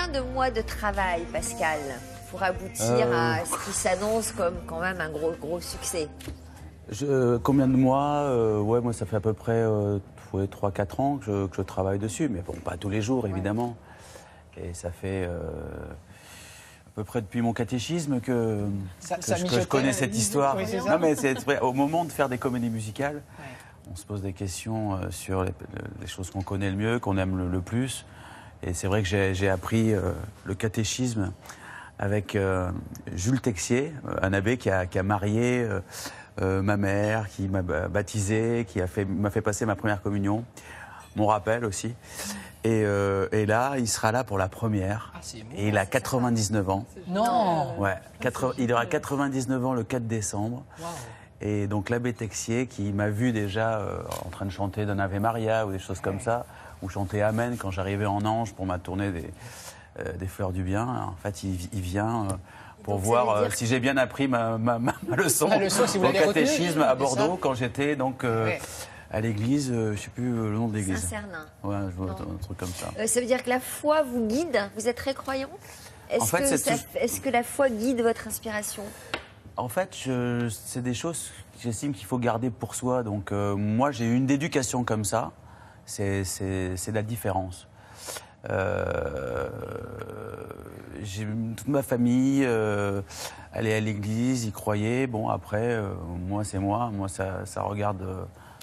Combien 0.06 0.22
de 0.22 0.26
mois 0.28 0.50
de 0.50 0.60
travail, 0.60 1.22
Pascal 1.32 1.80
pour 2.30 2.42
aboutir 2.42 3.08
à 3.12 3.38
euh, 3.38 3.44
ce 3.44 3.64
qui 3.64 3.72
s'annonce 3.72 4.32
comme 4.32 4.54
quand 4.66 4.80
même 4.80 5.00
un 5.00 5.10
gros, 5.10 5.32
gros 5.40 5.60
succès 5.60 6.08
je, 6.90 7.38
Combien 7.38 7.66
de 7.66 7.76
mois 7.76 8.28
euh, 8.28 8.60
Ouais, 8.60 8.80
moi, 8.80 8.92
ça 8.92 9.06
fait 9.06 9.16
à 9.16 9.20
peu 9.20 9.32
près 9.32 9.52
euh, 9.52 9.98
3-4 10.32 11.00
ans 11.00 11.16
que 11.16 11.48
je, 11.56 11.62
travaille 11.62 11.98
dessus, 11.98 12.28
mais 12.28 12.40
bon, 12.40 12.52
pas 12.52 12.76
tous 12.76 12.90
les 12.90 13.02
jours, 13.02 13.26
évidemment. 13.26 13.76
Et 14.56 14.74
ça 14.74 14.90
fait 14.90 15.24
euh, 15.26 15.38
à 15.38 16.90
peu 16.94 17.04
près 17.04 17.20
depuis 17.20 17.42
mon 17.42 17.52
catéchisme 17.52 18.20
que, 18.20 18.66
je, 19.00 19.64
connais 19.64 19.92
cette 19.92 20.16
histoire. 20.16 20.56
non, 20.56 20.98
mais 21.00 21.16
c'est 21.16 21.36
au 21.60 21.72
moment 21.72 22.04
de 22.04 22.12
faire 22.12 22.28
des 22.28 22.38
comédies 22.38 22.70
musicales, 22.70 23.22
on 23.90 23.96
se 23.96 24.04
pose 24.04 24.22
des 24.22 24.32
questions 24.32 25.00
sur 25.10 25.44
les, 25.44 26.06
choses 26.06 26.30
qu'on 26.30 26.42
connaît 26.42 26.70
le 26.70 26.76
mieux, 26.76 26.98
qu'on 27.00 27.18
aime 27.18 27.50
le, 27.50 27.60
plus. 27.60 28.04
Et 28.62 28.74
c'est 28.74 28.86
vrai 28.86 29.02
que 29.02 29.08
j'ai 29.08 29.48
appris 29.48 29.92
le 30.44 30.54
catéchisme 30.54 31.32
avec 31.98 32.36
euh, 32.36 32.70
Jules 33.14 33.40
Texier, 33.40 33.92
euh, 34.08 34.16
un 34.22 34.32
abbé 34.32 34.58
qui 34.58 34.70
a, 34.70 34.86
marié 35.02 35.66
euh, 36.40 36.62
ma 36.62 36.76
mère, 36.76 37.28
qui 37.28 37.48
m'a 37.48 37.62
baptisé, 37.62 38.66
qui 38.68 38.80
m'a 38.80 38.86
fait, 38.86 39.06
fait 39.30 39.40
passer 39.40 39.66
ma 39.66 39.76
première 39.76 40.02
communion, 40.02 40.44
mon 41.14 41.26
rappel 41.26 41.64
aussi. 41.64 41.94
Et, 42.64 42.84
là, 43.46 43.76
il 43.78 43.86
sera 43.86 44.10
là 44.10 44.24
pour 44.24 44.38
la 44.38 44.48
première. 44.48 45.12
Ah, 45.14 45.20
et 45.56 45.68
il 45.68 45.78
a 45.78 45.86
99 45.86 46.68
ans. 46.68 46.84
Non 47.06 47.78
Ouais, 47.78 47.94
il 48.58 48.72
aura 48.72 48.86
99 48.86 49.64
ans 49.64 49.72
le 49.72 49.84
4 49.84 50.08
décembre. 50.08 50.64
Et 51.40 51.68
donc 51.68 51.90
l'abbé 51.90 52.12
Texier, 52.12 52.66
qui 52.66 52.92
m'a 52.92 53.08
vu 53.08 53.30
déjà 53.30 53.82
en 54.24 54.30
train 54.30 54.46
de 54.46 54.50
chanter 54.50 54.84
d'un 54.84 54.98
Ave 54.98 55.20
Maria 55.20 55.64
ou 55.64 55.70
des 55.70 55.78
choses 55.78 56.00
comme 56.00 56.18
ça, 56.18 56.44
ou 56.86 56.88
chanter 56.88 57.20
Amen 57.20 57.56
quand 57.58 57.72
j'arrivais 57.72 58.06
en 58.06 58.24
ange 58.24 58.54
pour 58.54 58.64
ma 58.64 58.78
tournée 58.78 59.10
des, 59.10 59.30
euh, 59.98 60.12
des 60.12 60.26
fleurs 60.26 60.52
du 60.52 60.62
bien. 60.62 60.86
En 60.86 61.16
fait, 61.20 61.42
il, 61.42 61.80
vient 61.80 62.24
euh, 62.24 62.34
pour 62.84 62.98
voir 62.98 63.30
euh, 63.30 63.48
si 63.50 63.66
j'ai 63.66 63.80
bien 63.80 63.96
appris 63.96 64.28
ma, 64.28 64.56
leçon, 65.16 65.46
au 65.46 66.12
catéchisme 66.12 66.82
à 66.82 66.94
Bordeaux 66.94 67.36
quand 67.36 67.54
j'étais 67.54 67.96
donc 67.96 68.24
à 69.10 69.20
l'église, 69.20 69.68
je 69.68 69.90
ne 69.90 69.96
sais 69.96 70.10
plus 70.10 70.30
le 70.30 70.50
nom 70.50 70.68
de 70.68 70.76
l'église. 70.76 71.00
Saint-Cernin. 71.00 71.46
Ouais, 71.64 71.90
je 71.90 71.96
vois 71.96 72.12
un 72.12 72.42
truc 72.42 72.56
comme 72.56 72.68
ça. 72.68 73.06
ça 73.06 73.20
veut 73.20 73.26
dire 73.26 73.42
que 73.42 73.50
la 73.50 73.60
foi 73.60 74.02
vous 74.02 74.26
guide? 74.26 74.70
Vous 74.76 74.88
êtes 74.88 74.96
très 74.96 75.14
croyant? 75.14 75.50
Est-ce 76.08 76.30
que, 76.30 76.98
est 76.98 77.20
que, 77.20 77.30
la 77.30 77.42
foi 77.42 77.68
guide 77.68 78.00
votre 78.00 78.28
inspiration? 78.28 78.84
En 79.56 79.68
fait, 79.68 80.08
c'est 80.50 80.82
des 80.82 80.94
choses 80.94 81.30
que 81.54 81.62
j'estime 81.62 81.94
qu'il 81.94 82.06
faut 82.06 82.18
garder 82.18 82.50
pour 82.50 82.76
soi. 82.76 83.02
Donc 83.02 83.32
moi, 83.32 83.90
j'ai 83.90 84.04
eu 84.04 84.14
une 84.14 84.30
éducation 84.30 84.84
comme 84.84 85.04
ça. 85.04 85.32
C'est 85.86 86.92
la 86.92 87.02
différence. 87.02 87.68
Euh, 88.50 89.48
j'ai 91.02 91.26
toute 91.56 91.68
ma 91.68 91.82
famille 91.82 92.44
euh, 92.44 93.02
allait 93.52 93.74
à 93.74 93.80
l'église, 93.80 94.44
y 94.44 94.52
croyait. 94.52 95.06
Bon, 95.06 95.28
après, 95.28 95.74
euh, 95.74 95.88
moi, 96.28 96.44
c'est 96.44 96.58
moi. 96.58 96.90
Moi, 96.92 97.08
ça, 97.08 97.44
ça 97.46 97.62
regarde 97.62 98.04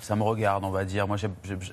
ça 0.01 0.17
me 0.17 0.23
regarde, 0.23 0.65
on 0.65 0.69
va 0.69 0.83
dire. 0.83 1.07
Moi, 1.07 1.15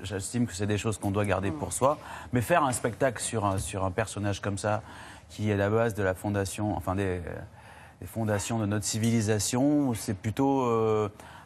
j'estime 0.05 0.47
que 0.47 0.55
c'est 0.55 0.69
des 0.69 0.79
choses 0.79 0.99
qu'on 0.99 1.11
doit 1.11 1.25
garder 1.25 1.51
pour 1.51 1.73
soi. 1.73 1.99
Mais 2.33 2.41
faire 2.41 2.63
un 2.63 2.71
spectacle 2.71 3.21
sur 3.21 3.45
un, 3.45 3.59
sur 3.59 3.85
un 3.85 3.91
personnage 3.91 4.41
comme 4.41 4.57
ça, 4.57 4.83
qui 5.29 5.51
est 5.51 5.57
la 5.57 5.69
base 5.69 5.95
de 5.95 6.05
la 6.05 6.15
fondation, 6.15 6.77
enfin 6.77 6.95
des, 6.95 7.21
des 8.01 8.07
fondations 8.07 8.59
de 8.59 8.67
notre 8.67 8.85
civilisation, 8.85 9.93
c'est 9.95 10.15
plutôt 10.15 10.63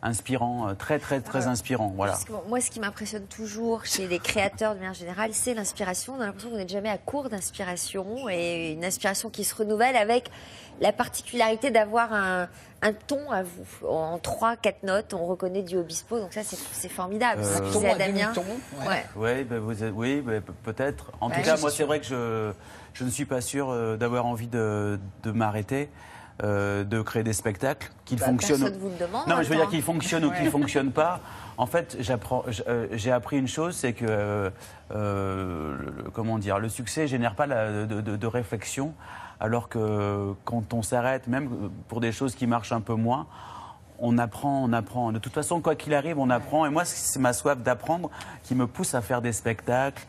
inspirant, 0.04 0.68
euh, 0.68 0.74
très 0.74 0.98
très 0.98 1.20
très 1.20 1.46
inspirant. 1.46 1.92
Voilà. 1.96 2.16
moi, 2.48 2.60
ce 2.60 2.70
qui 2.70 2.78
m'impressionne 2.78 3.24
toujours 3.24 3.86
chez 3.86 4.06
les 4.06 4.18
créateurs 4.18 4.74
de 4.74 4.78
manière 4.78 4.94
générale, 4.94 5.30
c'est 5.32 5.54
l'inspiration. 5.54 6.14
On 6.16 6.20
a 6.20 6.26
l'impression 6.26 6.50
qu'on 6.50 6.58
n'est 6.58 6.68
jamais 6.68 6.90
à 6.90 6.98
court 6.98 7.30
d'inspiration 7.30 8.28
et 8.28 8.72
une 8.72 8.84
inspiration 8.84 9.30
qui 9.30 9.44
se 9.44 9.54
renouvelle 9.54 9.96
avec 9.96 10.30
la 10.80 10.92
particularité 10.92 11.70
d'avoir 11.70 12.12
un, 12.12 12.48
ton 13.06 13.30
à 13.30 13.42
vous. 13.42 13.88
En 13.88 14.18
trois, 14.18 14.56
quatre 14.56 14.82
notes, 14.82 15.14
on 15.14 15.24
reconnaît 15.24 15.62
du 15.62 15.78
Obispo, 15.78 16.18
donc 16.18 16.34
ça 16.34 16.42
c'est 16.44 16.90
formidable. 16.90 17.40
Euh... 17.42 17.70
C'est 17.72 17.88
à 17.88 17.94
Damien. 17.94 18.32
Ouais. 19.16 19.44
Ben, 19.44 19.58
vous 19.58 19.82
oui, 19.94 20.20
ben, 20.20 20.42
peut-être. 20.62 21.12
En 21.22 21.30
tout 21.30 21.40
cas, 21.40 21.56
moi 21.56 21.70
c'est 21.70 21.84
vrai 21.84 22.00
que 22.00 22.06
je, 22.06 22.52
je 22.92 23.04
ne 23.04 23.10
suis 23.10 23.24
pas 23.24 23.40
sûr 23.40 23.70
euh, 23.70 23.96
d'avoir 23.96 24.26
envie 24.26 24.48
de, 24.48 25.00
de 25.22 25.30
m'arrêter. 25.30 25.88
Euh, 26.42 26.82
de 26.82 27.00
créer 27.00 27.22
des 27.22 27.32
spectacles, 27.32 27.92
qu'ils 28.04 28.18
bah, 28.18 28.26
fonctionnent. 28.26 28.68
Vous 28.80 28.88
le 28.88 28.98
demande, 28.98 29.24
non, 29.28 29.36
mais 29.36 29.44
je 29.44 29.50
veux 29.50 29.54
dire 29.54 29.68
qu'ils 29.68 29.82
fonctionnent 29.82 30.24
ou 30.24 30.32
qu'ils 30.32 30.46
ne 30.46 30.50
fonctionnent 30.50 30.90
pas. 30.90 31.20
En 31.56 31.66
fait, 31.66 31.96
euh, 32.66 32.86
j'ai 32.90 33.12
appris 33.12 33.38
une 33.38 33.46
chose, 33.46 33.76
c'est 33.76 33.92
que 33.92 34.04
euh, 34.08 34.50
le, 34.90 36.10
comment 36.12 36.40
dire, 36.40 36.58
le 36.58 36.68
succès 36.68 37.06
génère 37.06 37.36
pas 37.36 37.46
de, 37.46 38.26
réflexion 38.26 38.94
alors 39.38 39.68
que 39.68 40.34
quand 40.44 40.74
on 40.74 40.82
s'arrête, 40.82 41.28
même 41.28 41.70
pour 41.86 42.00
des 42.00 42.10
choses 42.10 42.34
qui 42.34 42.48
marchent 42.48 42.72
un 42.72 42.80
peu 42.80 42.94
moins, 42.94 43.28
on 44.00 44.18
apprend, 44.18 44.60
on 44.64 44.72
apprend. 44.72 45.12
De 45.12 45.20
toute 45.20 45.34
façon, 45.34 45.60
quoi 45.60 45.76
qu'il 45.76 45.94
arrive, 45.94 46.18
on 46.18 46.30
apprend. 46.30 46.66
Et 46.66 46.70
moi, 46.70 46.84
c'est 46.84 47.20
ma 47.20 47.32
soif 47.32 47.58
d'apprendre 47.60 48.10
qui 48.42 48.56
me 48.56 48.66
pousse 48.66 48.96
à 48.96 49.02
faire 49.02 49.22
des 49.22 49.32
spectacles, 49.32 50.04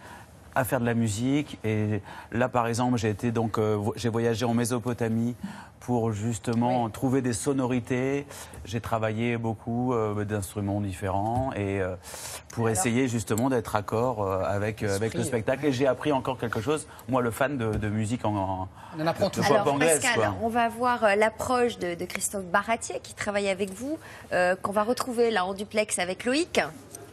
à 0.55 0.63
faire 0.63 0.79
de 0.79 0.85
la 0.85 0.93
musique. 0.93 1.59
Et 1.63 2.01
là, 2.31 2.50
par 2.50 2.67
exemple, 2.67 2.97
j'ai 2.97 3.09
été 3.09 3.31
donc, 3.31 3.57
euh, 3.57 3.77
j'ai 3.95 4.09
voyagé 4.09 4.45
en 4.45 4.53
Mésopotamie 4.53 5.35
pour 5.81 6.12
justement 6.12 6.89
trouver 6.89 7.21
des 7.21 7.33
sonorités. 7.33 8.25
J'ai 8.63 8.81
travaillé 8.81 9.38
beaucoup 9.38 9.93
euh, 9.93 10.25
d'instruments 10.25 10.81
différents 10.81 11.51
et 11.53 11.79
euh, 11.81 11.95
pour 12.50 12.69
essayer 12.69 13.07
justement 13.07 13.50
d'être 13.50 13.75
accord 13.75 14.24
euh, 14.24 14.43
avec, 14.45 14.81
euh, 14.81 14.95
avec 14.95 15.13
le 15.13 15.24
spectacle. 15.24 15.65
Et 15.67 15.71
j'ai 15.71 15.85
appris 15.85 16.12
encore 16.12 16.39
quelque 16.39 16.59
chose. 16.62 16.88
Moi, 17.07 17.21
le 17.21 17.29
fan 17.29 17.57
de, 17.57 17.74
de 17.74 17.89
musique 17.89 18.25
en, 18.25 18.35
en 18.35 18.67
On 18.97 19.03
en 19.03 19.07
apprend 19.07 19.27
de 19.27 19.33
toujours. 19.33 19.50
pop 19.50 19.62
Alors 19.62 19.74
anglaise, 19.75 20.01
Pascal, 20.01 20.15
quoi. 20.15 20.35
on 20.41 20.50
va 20.50 20.69
voir 20.69 21.15
l'approche 21.17 21.77
de, 21.77 21.93
de 21.93 22.05
Christophe 22.05 22.45
Baratier 22.45 23.00
qui 23.03 23.13
travaille 23.13 23.50
avec 23.50 23.71
vous, 23.71 24.00
euh, 24.33 24.55
qu'on 24.55 24.71
va 24.71 24.81
retrouver 24.83 25.29
là 25.29 25.45
en 25.45 25.53
duplex 25.53 26.00
avec 26.00 26.25
Loïc. 26.25 26.62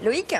Loïc 0.03 0.35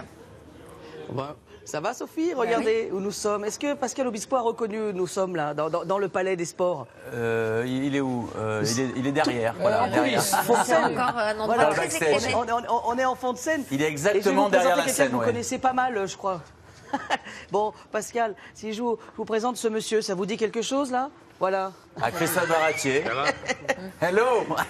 Bah, 1.13 1.37
Ça 1.65 1.81
va 1.81 1.95
Sophie 1.95 2.35
Regardez 2.35 2.91
où 2.93 3.01
nous 3.01 3.11
sommes. 3.13 3.45
Est-ce 3.45 3.59
que 3.59 3.75
Pascal 3.75 4.07
Obispo 4.07 4.37
a 4.37 4.41
reconnu 4.41 4.81
où 4.81 4.93
nous 4.93 5.07
sommes 5.07 5.37
là, 5.37 5.55
dans, 5.55 5.71
dans- 5.71 5.85
dans 5.85 5.99
le 5.99 6.09
palais 6.09 6.37
des 6.37 6.45
sports 6.45 6.87
Euh, 7.15 7.65
il 7.67 7.95
est 7.95 8.01
où 8.01 8.29
Euh, 8.37 8.63
il, 8.65 8.81
est, 8.81 8.89
il 8.97 9.07
est 9.07 9.13
derrière. 9.13 9.55
voilà, 9.61 9.85
en 9.85 9.89
derrière. 9.91 10.23
encore 10.49 11.19
un 11.19 11.39
endroit 11.39 11.47
Voilà, 11.57 11.67
très 11.75 12.35
on, 12.35 12.47
on- 12.49 12.81
on 12.87 12.99
est 12.99 13.05
en 13.05 13.15
fond 13.15 13.33
de 13.33 13.39
scène. 13.39 13.65
Il 13.71 13.81
est 13.81 13.87
exactement 13.89 14.49
derrière 14.49 14.77
la 14.77 14.89
scène. 14.89 15.11
vous 15.13 15.19
ouais. 15.19 15.27
connaissez 15.27 15.59
pas 15.59 15.73
mal, 15.73 15.97
euh, 15.97 16.07
je 16.07 16.17
crois. 16.17 16.41
bon, 17.51 17.73
Pascal, 17.91 18.35
si 18.55 18.73
je 18.73 18.83
vous, 18.83 18.99
je 19.13 19.17
vous 19.17 19.25
présente 19.25 19.57
ce 19.57 19.69
monsieur, 19.69 20.01
ça 20.03 20.15
vous 20.15 20.27
dit 20.27 20.37
quelque 20.37 20.63
chose 20.63 20.91
là? 20.91 21.11
Voilà. 21.41 21.73
À 22.01 22.13
Christophe 22.13 22.47
Baratier. 22.49 23.03
Hello 24.01 24.23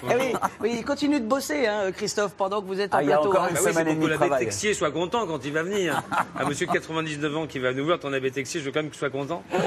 Eh 0.09 0.15
oui, 0.15 0.33
oui, 0.59 0.75
il 0.79 0.83
continue 0.85 1.19
de 1.19 1.25
bosser, 1.27 1.67
hein, 1.67 1.91
Christophe, 1.91 2.33
pendant 2.33 2.61
que 2.61 2.65
vous 2.67 2.79
êtes 2.81 2.95
en 2.95 2.97
Ah, 2.97 3.03
il 3.03 3.09
y 3.09 3.11
a 3.13 3.17
plateau. 3.17 3.29
encore 3.29 3.43
hein. 3.43 3.47
une 3.49 3.53
Bah 3.55 3.59
oui, 3.63 3.67
c'est 3.67 3.73
semaine 3.73 3.87
et 3.87 3.91
pour 3.91 3.95
demie 3.95 4.05
que 4.05 4.05
de 4.05 4.09
l'abbé 4.13 4.25
travail. 4.29 4.45
Texier 4.45 4.73
soit 4.73 4.89
content 4.91 5.27
quand 5.27 5.45
il 5.45 5.53
va 5.53 5.61
venir. 5.61 6.01
Un 6.39 6.45
monsieur 6.45 6.65
de 6.65 6.71
99 6.71 7.37
ans 7.37 7.45
qui 7.45 7.59
va 7.59 7.73
nous 7.73 7.85
voir, 7.85 7.99
ton 7.99 8.11
abbé 8.11 8.31
Texier, 8.31 8.59
je 8.59 8.65
veux 8.65 8.71
quand 8.71 8.81
même 8.81 8.89
qu'il 8.89 8.97
soit 8.97 9.11
content. 9.11 9.43
Donc 9.51 9.61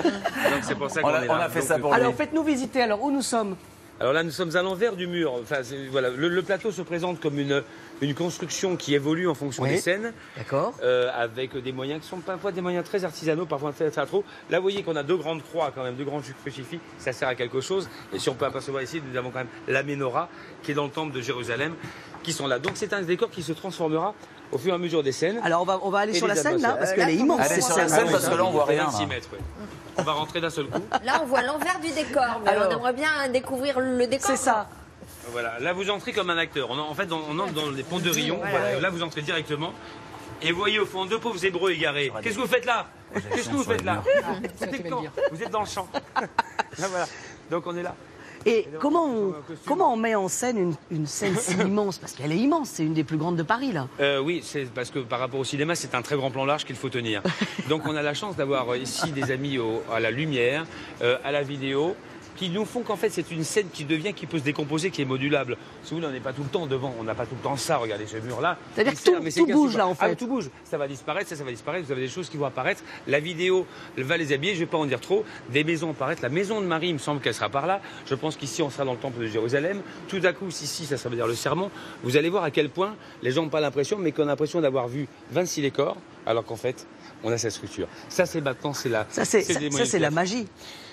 c'est 0.62 0.75
pour 0.75 0.90
ça 0.90 1.00
On 1.00 1.04
qu'on 1.04 1.14
a- 1.14 1.25
est 1.25 1.28
on 1.30 1.34
là. 1.36 1.44
a 1.44 1.48
fait 1.48 1.60
Donc, 1.60 1.68
ça 1.68 1.78
pour 1.78 1.94
Alors 1.94 2.12
faites-nous 2.14 2.42
visiter, 2.42 2.82
alors 2.82 3.00
où 3.02 3.10
nous 3.12 3.22
sommes? 3.22 3.54
Alors 4.00 4.12
là, 4.12 4.22
nous 4.22 4.30
sommes 4.32 4.54
à 4.56 4.62
l'envers 4.62 4.94
du 4.96 5.06
mur. 5.06 5.32
Enfin, 5.40 5.60
voilà, 5.92 6.10
le, 6.10 6.28
le 6.28 6.42
plateau 6.42 6.70
se 6.72 6.82
présente 6.82 7.18
comme 7.20 7.38
une, 7.38 7.62
une 8.02 8.14
construction 8.14 8.76
qui 8.76 8.94
évolue 8.94 9.28
en 9.28 9.34
fonction 9.34 9.62
Oui. 9.62 9.70
des 9.70 9.78
scènes. 9.78 10.12
D'accord. 10.36 10.74
euh, 10.82 11.10
avec 11.14 11.56
des 11.56 11.72
moyens 11.72 12.02
qui 12.02 12.08
sont 12.08 12.18
parfois 12.18 12.52
des 12.52 12.60
moyens 12.60 12.84
très 12.84 13.04
artisanaux, 13.04 13.46
parfois 13.46 13.72
très 13.72 13.90
théâtraux. 13.90 14.24
Là, 14.50 14.58
vous 14.58 14.62
voyez 14.62 14.82
qu'on 14.82 14.96
a 14.96 15.02
deux 15.02 15.16
grandes 15.16 15.42
croix, 15.42 15.72
quand 15.74 15.82
même, 15.82 15.94
deux 15.94 16.04
grands 16.04 16.20
crucifix. 16.42 16.78
Ça 16.98 17.12
sert 17.12 17.28
à 17.28 17.34
quelque 17.34 17.60
chose. 17.60 17.88
Et 18.12 18.18
si 18.18 18.28
on 18.28 18.34
peut 18.34 18.44
apercevoir 18.44 18.82
ici, 18.82 19.02
nous 19.10 19.16
avons 19.18 19.30
quand 19.30 19.38
même 19.38 19.48
la 19.68 19.82
menorah 19.82 20.28
qui 20.62 20.72
est 20.72 20.74
dans 20.74 20.84
le 20.84 20.90
temple 20.90 21.12
de 21.14 21.20
Jérusalem, 21.20 21.74
qui 22.22 22.32
sont 22.32 22.46
là. 22.46 22.58
Donc 22.58 22.72
c'est 22.74 22.92
un 22.92 23.02
décor 23.02 23.30
qui 23.30 23.42
se 23.42 23.52
transformera 23.52 24.14
au 24.52 24.58
fur 24.58 24.72
et 24.72 24.74
à 24.74 24.78
mesure 24.78 25.02
des 25.02 25.12
scènes. 25.12 25.40
Alors 25.42 25.62
on 25.62 25.64
va, 25.64 25.80
on 25.82 25.90
va 25.90 26.00
aller 26.00 26.12
Et 26.12 26.18
sur 26.18 26.26
la 26.28 26.36
scène 26.36 26.60
là, 26.60 26.72
parce 26.78 26.92
qu'elle 26.92 27.08
est 27.10 27.16
immense 27.16 27.40
Allez 27.50 27.60
sur 27.60 27.76
la 27.76 27.88
scène. 27.88 28.08
parce 28.10 28.28
que 28.28 28.34
là, 28.34 28.44
on 28.44 28.50
voit 28.50 28.64
rien. 28.66 28.84
26 28.84 29.06
mètres, 29.06 29.28
ouais. 29.32 29.38
On 29.98 30.02
va 30.02 30.12
rentrer 30.12 30.40
d'un 30.42 30.50
seul 30.50 30.66
coup. 30.66 30.82
Là, 31.04 31.20
on 31.22 31.26
voit 31.26 31.42
l'envers 31.42 31.80
du 31.80 31.90
décor, 31.90 32.42
mais 32.44 32.50
Alors. 32.50 32.68
on 32.68 32.72
aimerait 32.72 32.92
bien 32.92 33.08
découvrir 33.32 33.80
le 33.80 34.06
décor. 34.06 34.26
C'est 34.30 34.36
ça. 34.36 34.68
Voilà, 35.33 35.59
là 35.61 35.73
vous 35.73 35.90
entrez 35.90 36.12
comme 36.12 36.30
un 36.30 36.38
acteur. 36.38 36.71
On, 36.71 36.78
en 36.78 36.95
fait, 36.95 37.12
on, 37.12 37.21
on 37.30 37.38
entre 37.38 37.52
dans 37.52 37.71
les 37.71 37.83
ponts 37.83 37.99
de 37.99 38.11
Rion. 38.11 38.37
Voilà. 38.38 38.59
Voilà, 38.59 38.80
Là 38.80 38.90
vous 38.90 39.02
entrez 39.02 39.23
directement. 39.23 39.73
Et 40.42 40.52
vous 40.52 40.59
voyez 40.59 40.78
au 40.78 40.87
fond 40.87 41.06
deux 41.06 41.18
pauvres 41.18 41.42
hébreux 41.45 41.73
égarés. 41.73 42.12
Qu'est-ce 42.23 42.37
que 42.37 42.40
vous 42.42 42.47
faites 42.47 42.66
là 42.66 42.87
Qu'est-ce 43.33 43.49
que 43.49 43.54
vous 43.54 43.64
faites 43.64 43.85
là 43.85 44.02
murs. 44.04 44.49
Vous 44.59 44.64
êtes 44.64 44.88
quand. 44.90 45.02
Vous 45.33 45.49
dans 45.50 45.61
le 45.61 45.66
champ. 45.66 45.88
Là, 46.14 46.28
voilà. 46.88 47.06
Donc 47.50 47.66
on 47.66 47.76
est 47.76 47.83
là. 47.83 47.95
Et 48.49 48.68
comment 48.80 49.06
on, 49.06 49.35
comment 49.66 49.92
on 49.92 49.97
met 49.97 50.14
en 50.14 50.28
scène 50.28 50.56
une, 50.59 50.75
une 50.92 51.06
scène 51.06 51.35
si 51.37 51.54
immense? 51.61 51.99
Parce 51.99 52.12
qu'elle 52.12 52.30
est 52.30 52.37
immense, 52.37 52.68
c'est 52.68 52.85
une 52.85 52.95
des 52.95 53.02
plus 53.02 53.16
grandes 53.16 53.35
de 53.37 53.42
Paris 53.42 53.73
là. 53.73 53.88
Euh, 53.99 54.21
oui, 54.21 54.40
c'est 54.45 54.71
parce 54.73 54.90
que 54.90 55.00
par 55.00 55.18
rapport 55.18 55.40
au 55.40 55.45
cinéma, 55.45 55.75
c'est 55.75 55.97
un 55.97 56.02
très 56.02 56.14
grand 56.16 56.30
plan 56.30 56.45
large 56.45 56.64
qu'il 56.64 56.76
faut 56.76 56.88
tenir. 56.90 57.23
Donc 57.68 57.83
on 57.87 57.97
a 57.97 58.02
la 58.02 58.14
chance 58.14 58.37
d'avoir 58.37 58.68
euh, 58.73 58.78
ici 58.78 59.11
des 59.11 59.33
amis 59.33 59.59
au- 59.59 59.83
à 59.92 59.99
la 59.99 60.12
lumière, 60.12 60.64
euh, 61.02 61.18
à 61.25 61.33
la 61.33 61.42
vidéo, 61.42 61.97
qui 62.37 62.49
nous 62.50 62.64
font 62.64 62.83
qu'en 62.83 62.97
fait 62.97 63.11
c'est 63.11 63.31
une 63.31 63.43
scène 63.45 63.66
qui 63.73 63.85
devient, 63.85 64.12
qui 64.14 64.26
peut 64.26 64.38
se 64.38 64.45
décomposer, 64.45 64.90
qui 64.90 65.02
est 65.02 65.07
modulable. 65.07 65.57
Si 65.83 65.95
vous 65.95 66.05
on 66.05 66.11
n'est 66.11 66.21
pas 66.21 66.33
tout 66.33 66.43
le 66.43 66.49
temps 66.49 66.66
devant, 66.66 66.95
on 67.00 67.02
n'a 67.05 67.14
pas 67.14 67.26
tout 67.26 67.35
le 67.35 67.43
temps 67.43 67.57
ça, 67.57 67.78
regardez 67.78 68.07
ce 68.07 68.19
mur-là. 68.19 68.59
C'est-à-dire 68.75 68.93
que 68.95 69.02
tout- 69.35 69.47
bouge, 69.52 69.76
là, 69.76 69.87
en 69.88 69.97
Ah, 69.99 70.09
fait. 70.09 70.16
tout 70.16 70.26
bouge, 70.26 70.50
ça 70.64 70.76
va 70.78 70.87
disparaître, 70.87 71.28
ça, 71.28 71.37
ça 71.37 71.45
va 71.45 71.50
disparaître, 71.50 71.87
vous 71.87 71.93
avez 71.93 72.02
des 72.02 72.09
choses 72.09 72.28
qui 72.28 72.37
vont 72.37 72.47
apparaître. 72.47 72.83
La 73.07 73.19
vidéo 73.21 73.66
va 73.97 74.16
les 74.16 74.33
habiller, 74.33 74.55
je 74.55 74.61
ne 74.61 74.64
vais 74.66 74.71
pas 74.71 74.78
en 74.78 74.87
dire 74.87 75.00
trop. 75.00 75.25
Des 75.50 75.64
maisons 75.64 75.90
apparaître, 75.90 76.23
la 76.23 76.28
maison 76.28 76.61
de 76.61 76.66
Marie, 76.66 76.88
il 76.88 76.95
me 76.95 76.99
semble 76.99 77.21
qu'elle 77.21 77.35
sera 77.35 77.49
par 77.49 77.66
là. 77.66 77.81
Je 78.07 78.14
pense 78.14 78.37
qu'ici 78.37 78.62
on 78.62 78.71
sera 78.71 78.85
dans 78.85 78.93
le 78.93 78.99
temple 78.99 79.21
de 79.21 79.26
Jérusalem. 79.26 79.81
Tout 80.09 80.21
à 80.25 80.33
coup, 80.33 80.49
ici, 80.49 80.85
ça, 80.87 80.97
ça 80.97 81.09
veut 81.09 81.16
dire 81.16 81.26
le 81.26 81.35
sermon. 81.35 81.71
Vous 82.02 82.16
allez 82.16 82.28
voir 82.28 82.45
à 82.45 82.50
quel 82.50 82.69
point 82.69 82.95
les 83.23 83.31
gens 83.33 83.43
n'ont 83.43 83.49
pas 83.49 83.61
l'impression, 83.61 83.99
mais 83.99 84.12
qu'on 84.12 84.23
a 84.25 84.26
l'impression 84.26 84.61
d'avoir 84.61 84.88
vu 84.88 85.09
26 85.33 85.62
décors, 85.62 85.97
alors 86.26 86.45
qu'en 86.45 86.57
fait, 86.57 86.87
on 87.25 87.33
a 87.33 87.38
cette 87.38 87.52
structure. 87.52 87.88
Ça, 88.09 88.26
c'est 88.26 88.40
maintenant, 88.40 88.73
c'est 88.75 88.88
la. 88.88 89.07
Ça 89.11 89.25
c'est 89.25 89.99
la 89.99 90.11
magie. 90.11 90.47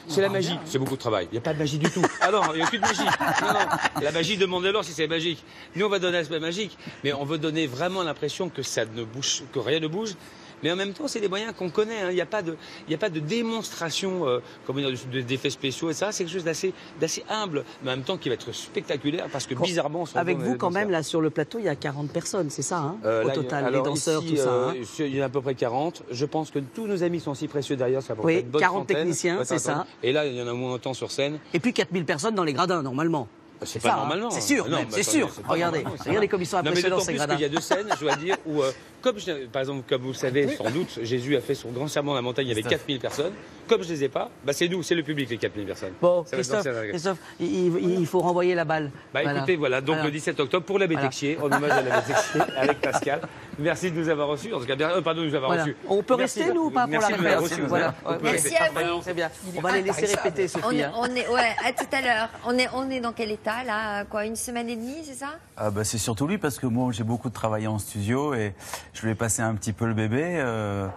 C'est 0.08 0.22
la 0.22 0.30
magie. 0.30 0.58
C'est 0.66 0.80
beaucoup 0.80 0.96
de 0.96 1.00
travail. 1.00 1.28
Il 1.32 1.34
n'y 1.34 1.38
a 1.38 1.42
pas 1.42 1.54
de 1.54 1.60
magie 1.60 1.78
du 1.78 1.90
tout. 1.90 2.04
Ah 2.22 2.32
non, 2.32 2.42
il 2.54 2.58
n'y 2.58 2.62
a 2.62 2.66
aucune 2.66 2.82
magie. 2.82 3.04
Non, 3.42 3.54
non. 3.54 4.02
La 4.02 4.12
magie 4.12 4.38
demande 4.38 4.66
alors 4.66 4.84
si 4.84 4.92
c'est 4.92 5.08
magique. 5.08 5.44
Nous, 5.76 5.86
on 5.86 5.90
va 5.90 6.00
donner 6.00 6.18
l'aspect 6.18 6.40
magique, 6.40 6.78
mais 7.04 7.14
on 7.14 7.26
veut 7.26 7.38
donner 7.38 7.68
vraiment 7.68 8.04
l'impression 8.04 8.50
que 8.50 8.64
ça 8.64 8.86
ne 8.86 9.04
bouge, 9.04 9.44
que 9.54 9.60
rien 9.60 9.80
ne 9.80 9.88
bouge. 9.88 10.16
Mais 10.64 10.72
en 10.72 10.76
même 10.76 10.94
temps, 10.94 11.08
c'est 11.08 11.20
des 11.20 11.28
moyens 11.28 11.54
qu'on 11.58 11.70
connaît. 11.70 12.02
hein. 12.02 12.08
Il 12.10 12.16
n'y 12.16 12.22
a 12.22 12.26
pas 12.26 12.42
de, 12.42 12.56
il 12.88 12.90
n'y 12.90 12.96
a 12.96 12.98
pas 12.98 13.10
de 13.10 13.20
démonstration, 13.20 14.28
euh, 14.28 14.40
comment 14.66 14.80
dire, 14.80 14.92
de- 15.12 15.22
d'effets 15.22 15.50
spéciaux 15.50 15.90
et 15.90 15.94
ça. 15.94 16.12
C'est 16.12 16.24
quelque 16.24 16.34
chose 16.34 16.44
d'assez, 16.44 16.74
d'assez 17.00 17.24
humble, 17.30 17.64
mais 17.84 17.92
en 17.92 17.96
même 17.98 18.04
temps 18.06 18.18
qui 18.18 18.30
va 18.30 18.36
être 18.36 18.52
spectaculaire 18.54 19.28
parce 19.32 19.46
que 19.46 19.54
Quand- 19.54 19.64
bizarrement, 19.64 20.04
on 20.14 20.18
Avec 20.18 20.38
vous 20.38 20.56
quand 20.56 20.68
dans 20.68 20.74
ça. 20.74 20.80
même 20.80 20.90
là 20.90 21.04
sur 21.04 21.22
le 21.22 21.30
plateau, 21.30 21.60
il 21.60 21.66
y 21.66 21.70
a 21.70 21.76
40 21.76 22.10
personnes, 22.12 22.50
c'est 22.50 22.62
ça 22.62 22.78
hein, 22.78 22.98
Euh, 23.06 23.24
au 23.24 23.28
là, 23.28 23.34
il 23.34 23.38
y 23.38 23.40
a- 23.40 23.44
total, 23.44 23.74
les 23.74 23.82
danseurs, 23.82 24.24
ici, 24.24 24.32
tout 24.36 24.42
ça. 24.42 24.50
euh, 24.50 24.70
hein. 24.72 24.74
Il 25.00 25.16
y 25.16 25.20
en 25.20 25.24
a 25.24 25.26
à 25.26 25.30
peu 25.30 25.42
près 25.42 25.56
40. 25.56 26.04
Je 26.10 26.26
pense 26.26 26.52
que 26.52 26.60
tous 26.60 26.88
nos 26.88 27.04
amis 27.04 27.20
sont 27.20 27.34
si 27.34 27.48
précieux 27.48 27.76
derrière. 27.76 28.02
Ça 28.02 28.16
Oui, 28.24 28.40
une 28.40 28.50
bonne 28.50 28.62
40 28.62 28.82
centaine. 28.84 28.98
techniciens, 28.98 29.44
c'est 29.44 29.60
ça. 29.60 29.86
Et 30.02 30.12
là, 30.12 30.26
il 30.26 30.36
y 30.36 30.42
en 30.42 30.48
a 30.48 30.54
moins 30.54 30.74
autant 30.74 30.94
sur 30.94 31.12
scène. 31.12 31.40
Et 31.54 31.60
puis 31.60 31.74
4000 31.74 32.06
personnes 32.06 32.36
dans 32.36 32.44
les 32.44 32.54
gradins 32.54 32.82
normalement. 32.82 33.28
C'est 33.66 33.80
ça, 33.82 33.90
pas 33.90 33.96
hein. 33.96 33.98
normalement. 34.00 34.30
C'est 34.32 34.42
sûr, 34.42 34.66
même, 34.68 34.74
bah, 34.74 34.88
c'est 34.90 35.04
sûr. 35.04 35.30
c'est 35.34 35.46
Regardez, 35.48 35.86
c'est 36.02 36.10
regardez 36.10 36.28
comme 36.28 36.42
ils 36.42 36.46
sont 36.46 36.58
impressionnants 36.58 37.00
ces 37.00 37.14
gradins. 37.14 37.36
qu'il 37.36 37.44
y 37.44 37.46
a 37.46 37.50
deux 37.50 37.62
scènes, 37.62 37.88
je 37.98 38.04
dois 38.06 38.16
dire, 38.18 38.36
où, 38.46 38.62
euh, 38.62 38.72
comme, 39.04 39.20
je- 39.20 39.46
par 39.48 39.62
exemple, 39.62 39.84
comme 39.88 40.02
vous 40.02 40.08
le 40.10 40.14
savez, 40.14 40.56
sans 40.56 40.72
doute, 40.72 41.00
Jésus 41.04 41.36
a 41.36 41.42
fait 41.42 41.54
son 41.56 41.70
grand 41.70 41.88
serment 41.88 42.14
à 42.14 42.16
la 42.16 42.22
montagne, 42.22 42.46
il 42.48 42.50
y 42.50 42.52
avait 42.54 42.64
4000 42.64 43.00
personnes. 43.00 43.34
Comme 43.68 43.84
je 43.84 43.90
les 43.90 44.04
ai 44.06 44.10
pas, 44.10 44.30
bah, 44.46 44.52
c'est 44.54 44.68
nous, 44.68 44.82
c'est 44.84 44.96
le 44.96 45.04
public, 45.04 45.30
les 45.30 45.38
4000 45.38 45.66
personnes. 45.66 45.94
Bon, 46.02 46.26
Ça 46.26 46.36
va 46.36 46.42
être 46.42 46.50
Christophe, 46.50 46.88
Christophe, 46.90 47.18
il, 47.40 48.06
faut 48.08 48.20
renvoyer 48.20 48.56
la 48.56 48.66
balle. 48.66 48.92
Bah 49.14 49.22
écoutez, 49.24 49.56
voilà, 49.56 49.80
donc 49.82 49.96
Voilà. 49.96 50.04
le 50.06 50.12
17 50.12 50.40
octobre 50.40 50.66
pour 50.66 50.80
l'abbé 50.80 50.96
Voilà. 50.96 51.10
Texier, 51.10 51.38
en 51.42 51.46
hommage 51.52 51.72
à 51.72 51.82
l'abbé 51.82 52.06
Texier, 52.08 52.42
avec 52.58 52.82
Pascal. 52.82 53.22
Merci 53.60 53.92
de 53.92 54.00
nous 54.00 54.10
avoir 54.10 54.28
reçus, 54.30 54.54
en 54.54 54.60
tout 54.60 54.66
cas, 54.66 54.76
bien- 54.76 54.90
euh, 54.90 55.02
pardon, 55.02 55.22
de 55.22 55.28
nous 55.28 55.36
avoir 55.36 55.50
Voilà. 55.52 55.64
reçus. 55.64 55.78
On 55.88 56.02
peut 56.04 56.16
Merci 56.18 56.40
rester, 56.40 56.54
nous, 56.54 56.64
ou 56.66 56.70
pas, 56.72 56.82
pour 56.82 56.90
merci 56.90 57.12
la 57.22 57.40
reçus, 57.40 57.62
Voilà. 57.68 57.94
on 58.06 58.14
peut 58.16 58.20
Merci 58.24 58.50
rester. 58.50 58.58
à 58.58 58.94
vous. 58.94 59.02
C'est 59.04 59.14
bien. 59.14 59.30
On 59.56 59.62
va 59.62 59.72
les 59.74 59.82
laisser 59.82 60.06
répéter, 60.08 60.46
On 60.56 60.62
Sophie. 60.62 60.78
est, 60.80 60.84
hein. 60.84 60.92
on 60.98 61.06
est, 61.06 61.28
ouais, 61.30 61.56
à 61.66 61.72
tout 61.72 61.86
à 61.92 62.02
l'heure. 62.02 62.30
On 62.46 62.58
est, 62.58 62.68
on 62.74 62.90
est 62.90 63.00
dans 63.00 63.14
quel 63.14 63.32
état 63.32 63.64
là 63.66 64.04
Quoi, 64.06 64.26
une 64.26 64.36
semaine 64.36 64.70
et 64.70 64.76
demie, 64.76 65.04
c'est 65.06 65.14
ça? 65.14 65.36
Ah 65.56 65.70
bah, 65.72 65.84
c'est 65.84 65.98
surtout 66.00 66.28
lui 66.28 66.38
parce 66.40 66.58
que 66.60 66.66
moi 66.66 66.92
j'ai 66.92 67.04
beaucoup 67.04 67.30
travaillé 67.30 67.68
en 67.68 67.78
studio 67.80 68.34
et 68.34 68.54
je 68.94 69.02
lui 69.02 69.12
ai 69.12 69.16
passé 69.16 69.42
un 69.42 69.56
petit 69.56 69.74
peu 69.74 69.86
le 69.86 69.94
bébé. 69.94 70.24
euh, 70.38 70.88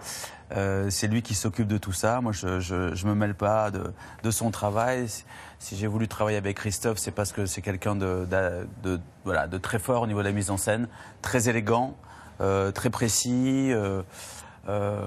euh, 0.55 0.89
c'est 0.89 1.07
lui 1.07 1.21
qui 1.21 1.35
s'occupe 1.35 1.67
de 1.67 1.77
tout 1.77 1.91
ça. 1.91 2.21
Moi 2.21 2.31
je, 2.31 2.59
je, 2.59 3.05
me 3.07 3.13
mêle 3.15 3.35
pas 3.35 3.69
de, 3.71 4.31
son 4.31 4.51
travail. 4.51 5.07
Si- 5.59 5.75
j'ai 5.75 5.87
voulu 5.87 6.07
travailler 6.07 6.37
avec 6.37 6.57
Christophe, 6.57 6.99
c'est 6.99 7.11
parce 7.11 7.31
que 7.33 7.45
c'est 7.45 7.61
quelqu'un 7.61 7.95
de, 7.95 8.25
voilà, 9.25 9.47
de 9.47 9.57
très 9.57 9.79
fort 9.79 10.03
au 10.03 10.07
niveau 10.07 10.19
de 10.19 10.25
la 10.27 10.31
mise 10.31 10.49
en 10.51 10.57
scène, 10.57 10.87
très 11.21 11.49
élégant, 11.49 11.97
euh, 12.39 12.71
très 12.71 12.89
précis. 12.89 13.71
Euh, 14.67 14.99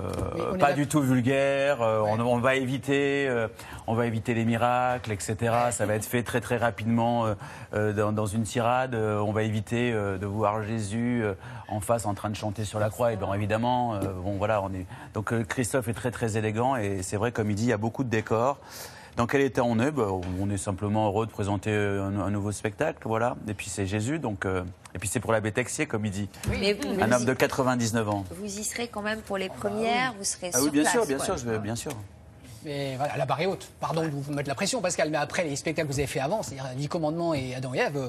pas 0.58 0.72
du 0.72 0.86
tout 0.86 1.00
vulgaire, 1.00 1.82
euh, 1.82 2.00
on, 2.00 2.18
on 2.20 2.38
va 2.38 2.54
éviter, 2.56 3.26
euh, 3.28 3.48
on 3.86 3.94
va 3.94 4.06
éviter 4.06 4.34
les 4.34 4.44
miracles, 4.44 5.12
etc. 5.12 5.36
Ça 5.70 5.86
va 5.86 5.94
être 5.94 6.04
fait 6.06 6.22
très 6.22 6.40
très 6.40 6.56
rapidement 6.56 7.26
dans, 7.72 8.12
dans 8.12 8.26
une 8.26 8.44
tirade. 8.44 8.94
Euh, 8.94 9.18
on 9.18 9.32
va 9.32 9.42
éviter 9.42 9.92
euh, 9.92 10.18
de 10.18 10.26
voir 10.26 10.62
Jésus 10.62 11.22
euh, 11.22 11.34
en 11.68 11.80
face 11.80 12.06
en 12.06 12.14
train 12.14 12.30
de 12.30 12.36
chanter 12.36 12.64
sur 12.64 12.78
la 12.78 12.90
croix. 12.90 13.12
Et 13.12 13.16
bien 13.16 13.32
évidemment, 13.34 13.94
euh, 13.94 13.98
bon 14.22 14.36
voilà, 14.36 14.62
on 14.62 14.72
est. 14.72 14.86
Donc 15.14 15.32
euh, 15.32 15.44
Christophe 15.44 15.88
est 15.88 15.94
très 15.94 16.10
très 16.10 16.36
élégant 16.36 16.76
et 16.76 17.02
c'est 17.02 17.16
vrai 17.16 17.32
comme 17.32 17.50
il 17.50 17.56
dit, 17.56 17.64
il 17.64 17.68
y 17.68 17.72
a 17.72 17.78
beaucoup 17.78 18.04
de 18.04 18.10
décors. 18.10 18.58
Dans 19.20 19.26
quel 19.26 19.42
état 19.42 19.62
on 19.62 19.78
est? 19.80 19.90
Ben, 19.90 20.18
On 20.40 20.48
est 20.48 20.56
simplement 20.56 21.04
heureux 21.08 21.26
de 21.26 21.30
présenter 21.30 21.74
un, 21.74 22.18
un 22.20 22.30
nouveau 22.30 22.52
spectacle, 22.52 23.00
voilà. 23.04 23.36
Et 23.48 23.52
puis 23.52 23.68
c'est 23.68 23.84
Jésus, 23.84 24.18
donc 24.18 24.46
euh, 24.46 24.62
et 24.94 24.98
puis 24.98 25.10
c'est 25.10 25.20
pour 25.20 25.30
l'abbé 25.32 25.52
Texier, 25.52 25.84
comme 25.84 26.06
il 26.06 26.10
dit, 26.10 26.30
Mais 26.48 26.72
vous, 26.72 26.88
un 26.88 27.06
vous 27.06 27.12
homme 27.16 27.22
y- 27.24 27.26
de 27.26 27.34
99 27.34 28.08
ans. 28.08 28.24
vous 28.30 28.46
y 28.46 28.64
serez 28.64 28.88
quand 28.88 29.02
même 29.02 29.20
pour 29.20 29.36
les 29.36 29.50
premières, 29.50 30.14
vous 30.16 30.24
serez 30.24 30.48
Ah 30.54 30.56
sur 30.56 30.64
oui, 30.64 30.70
bien 30.70 30.82
place. 30.84 30.92
sûr, 30.94 31.04
bien 31.06 31.16
quoi. 31.18 31.24
sûr, 31.26 31.36
je 31.36 31.44
vais, 31.50 31.58
bien 31.58 31.76
sûr. 31.76 31.92
Mais 32.64 32.96
voilà, 32.96 33.18
la 33.18 33.26
barre 33.26 33.42
est 33.42 33.46
haute. 33.46 33.68
Pardon 33.78 34.04
de 34.04 34.08
vous 34.08 34.32
mettre 34.32 34.48
la 34.48 34.54
pression, 34.54 34.80
Pascal, 34.80 35.10
mais 35.10 35.18
après 35.18 35.44
les 35.44 35.54
spectacles 35.54 35.88
que 35.88 35.92
vous 35.92 35.98
avez 35.98 36.06
fait 36.08 36.20
avant, 36.20 36.42
c'est-à-dire 36.42 36.70
Dix 36.74 36.88
commandements 36.88 37.34
et 37.34 37.54
Adam 37.54 37.74
et 37.74 37.78
Ève, 37.78 37.96
euh, 37.98 38.08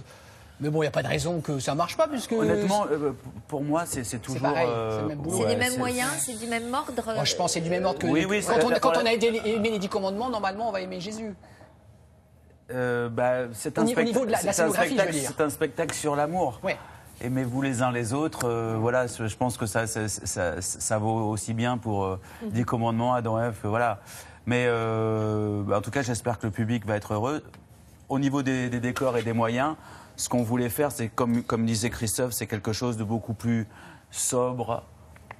mais 0.61 0.69
bon, 0.69 0.79
il 0.79 0.85
n'y 0.85 0.87
a 0.87 0.91
pas 0.91 1.03
de 1.03 1.07
raison 1.07 1.41
que 1.41 1.59
ça 1.59 1.75
marche 1.75 1.97
pas, 1.97 2.07
puisque. 2.07 2.31
Honnêtement, 2.31 2.85
euh, 2.89 3.11
pour 3.47 3.61
moi, 3.63 3.83
c'est 3.85 4.03
c'est 4.03 4.19
toujours. 4.19 4.41
pareil, 4.41 4.67
euh, 4.69 4.95
c'est 4.97 5.01
le 5.01 5.07
même 5.09 5.17
boulot. 5.17 5.37
C'est 5.37 5.43
ouais, 5.43 5.49
les 5.49 5.55
mêmes 5.57 5.77
moyens, 5.77 6.09
c'est 6.19 6.39
du 6.39 6.47
même 6.47 6.73
ordre. 6.73 6.93
Moi, 7.13 7.23
je 7.25 7.35
pense 7.35 7.47
que 7.51 7.53
c'est 7.55 7.61
du 7.61 7.69
même 7.69 7.83
ordre 7.85 7.99
que. 7.99 8.07
Oui, 8.07 8.25
oui, 8.29 8.41
quand, 8.47 8.53
c'est- 8.55 8.65
on, 8.65 8.79
quand 8.79 8.93
on 9.01 9.05
a 9.05 9.11
aidé- 9.13 9.41
aimé 9.43 9.71
les 9.71 9.79
dix 9.79 9.89
commandements, 9.89 10.29
normalement, 10.29 10.69
on 10.69 10.71
va 10.71 10.79
aimer 10.81 10.99
Jésus. 11.01 11.33
euh, 12.71 13.09
bah, 13.09 13.47
c'est 13.53 13.77
Au 13.77 13.81
un, 13.81 13.85
spect- 13.85 14.15
un 14.17 15.43
un 15.45 15.49
spectacle 15.49 15.93
sur 15.93 16.15
l'amour. 16.15 16.59
Ouais. 16.63 16.77
Aimez-vous 17.21 17.61
les 17.61 17.81
uns 17.81 17.91
les 17.91 18.13
autres. 18.13 18.45
euh, 18.47 18.77
voilà, 18.79 19.07
je 19.07 19.35
pense 19.35 19.57
que 19.57 19.65
ça, 19.65 19.85
ça, 19.87 20.07
ça- 20.07 20.61
ça 20.61 20.97
vaut 20.97 21.29
aussi 21.29 21.53
bien 21.53 21.77
pour 21.77 22.05
euh, 22.05 22.19
Mhm. 22.43 22.49
Dix 22.51 22.63
commandements, 22.65 23.13
Adam 23.13 23.37
euh, 23.37 23.51
voilà. 23.63 23.99
Mais 24.45 24.65
euh, 24.67 25.61
bah, 25.63 25.77
en 25.77 25.81
tout 25.81 25.91
cas, 25.91 26.01
j'espère 26.01 26.39
que 26.39 26.47
le 26.47 26.51
public 26.51 26.85
va 26.85 26.95
être 26.95 27.13
heureux. 27.13 27.43
Au 28.09 28.17
niveau 28.19 28.41
des, 28.41 28.69
des 28.69 28.79
décors 28.79 29.17
et 29.17 29.21
des 29.23 29.33
moyens, 29.33 29.75
ce 30.15 30.29
qu'on 30.29 30.43
voulait 30.43 30.69
faire, 30.69 30.91
c'est 30.91 31.09
comme, 31.09 31.43
comme 31.43 31.65
disait 31.65 31.89
Christophe, 31.89 32.33
c'est 32.33 32.47
quelque 32.47 32.73
chose 32.73 32.97
de 32.97 33.03
beaucoup 33.03 33.33
plus 33.33 33.67
sobre, 34.09 34.83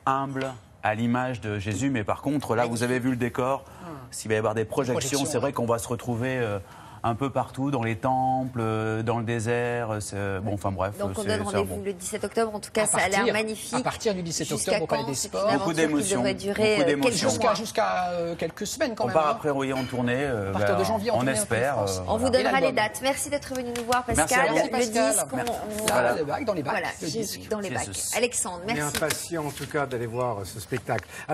humble, 0.05 0.51
à 0.83 0.95
l'image 0.95 1.41
de 1.41 1.59
Jésus. 1.59 1.89
Mais 1.89 2.03
par 2.03 2.21
contre, 2.21 2.55
là, 2.55 2.65
vous 2.65 2.83
avez 2.83 2.99
vu 2.99 3.11
le 3.11 3.15
décor. 3.15 3.65
S'il 4.09 4.29
va 4.29 4.35
y 4.35 4.37
avoir 4.37 4.55
des 4.55 4.65
projections, 4.65 4.93
projections, 4.93 5.25
c'est 5.25 5.37
vrai 5.37 5.53
qu'on 5.53 5.65
va 5.65 5.77
se 5.77 5.87
retrouver 5.87 6.37
euh, 6.37 6.59
un 7.03 7.15
peu 7.15 7.29
partout, 7.29 7.71
dans 7.71 7.83
les 7.83 7.95
temples, 7.95 8.59
euh, 8.61 9.01
dans 9.03 9.17
le 9.17 9.23
désert. 9.23 9.91
euh, 9.91 9.99
c'est- 9.99 10.39
Bon, 10.41 10.53
enfin 10.53 10.71
bref. 10.71 10.97
Donc 10.97 11.11
on 11.17 11.23
donne 11.23 11.41
rendez-vous 11.41 11.75
bon. 11.77 11.81
le 11.83 11.93
17 11.93 12.23
octobre. 12.23 12.53
En 12.55 12.59
tout 12.59 12.71
cas, 12.71 12.83
À 12.83 12.85
ça 12.85 12.97
a 12.99 13.09
l'air 13.09 13.25
magnifique. 13.33 13.73
À 13.73 13.81
partir 13.81 14.13
du 14.13 14.21
17 14.23 14.47
Jusqu'à 14.47 14.71
octobre 14.73 14.83
au 14.83 14.87
Palais 14.87 15.01
quand 15.03 15.09
des 15.09 15.15
Sports. 15.15 15.51
Beaucoup 15.53 15.73
d'émotions, 15.73 16.23
euh. 16.23 17.55
Jusqu'à 17.55 18.09
euh, 18.11 18.35
quelques 18.35 18.67
semaines 18.67 18.93
quand 18.95 19.03
On 19.05 19.07
même. 19.07 19.13
part 19.13 19.27
hein. 19.27 19.31
après, 19.31 19.49
oui, 19.49 19.73
en 19.73 19.83
tournée. 19.83 20.13
euh, 20.15 20.49
À 20.49 20.59
partir 20.59 20.77
de 20.77 20.83
janvier, 20.83 21.11
en 21.11 21.19
on 21.19 21.27
espère. 21.27 21.79
Euh, 21.79 21.85
On 22.07 22.13
vous 22.17 22.27
voilà. 22.27 22.43
Donnera 22.43 22.59
les 22.61 22.71
dates. 22.71 22.99
Merci 23.01 23.29
d'être 23.29 23.53
venu 23.53 23.69
nous 23.77 23.83
voir, 23.85 24.03
Merci 24.07 24.21
Pascal. 24.21 24.39
à 24.39 24.49
vous. 24.49 24.55
Merci, 24.55 24.69
Le 24.69 24.77
Pascal. 24.77 25.11
disque, 25.13 25.25
on- 25.31 25.35
Merci. 25.35 25.51
on- 25.51 25.85
Là, 25.85 25.91
Voilà. 25.91 26.43
dans 26.45 26.53
les 26.53 26.63
bacs, 26.63 26.73
Voilà, 26.73 26.87
le 27.01 27.07
disque. 27.07 27.47
dans 27.49 27.59
les 27.59 27.69
bacs. 27.69 27.89
Alexandre, 28.15 28.61
On 28.65 28.69
est 28.69 28.73
merci. 28.75 28.97
impatient 28.97 29.45
en 29.45 29.51
tout 29.51 29.67
cas 29.67 29.85
d'aller 29.85 30.05
voir 30.07 30.37
ce 30.45 30.59
spectacle. 30.59 31.07
Alors, 31.27 31.29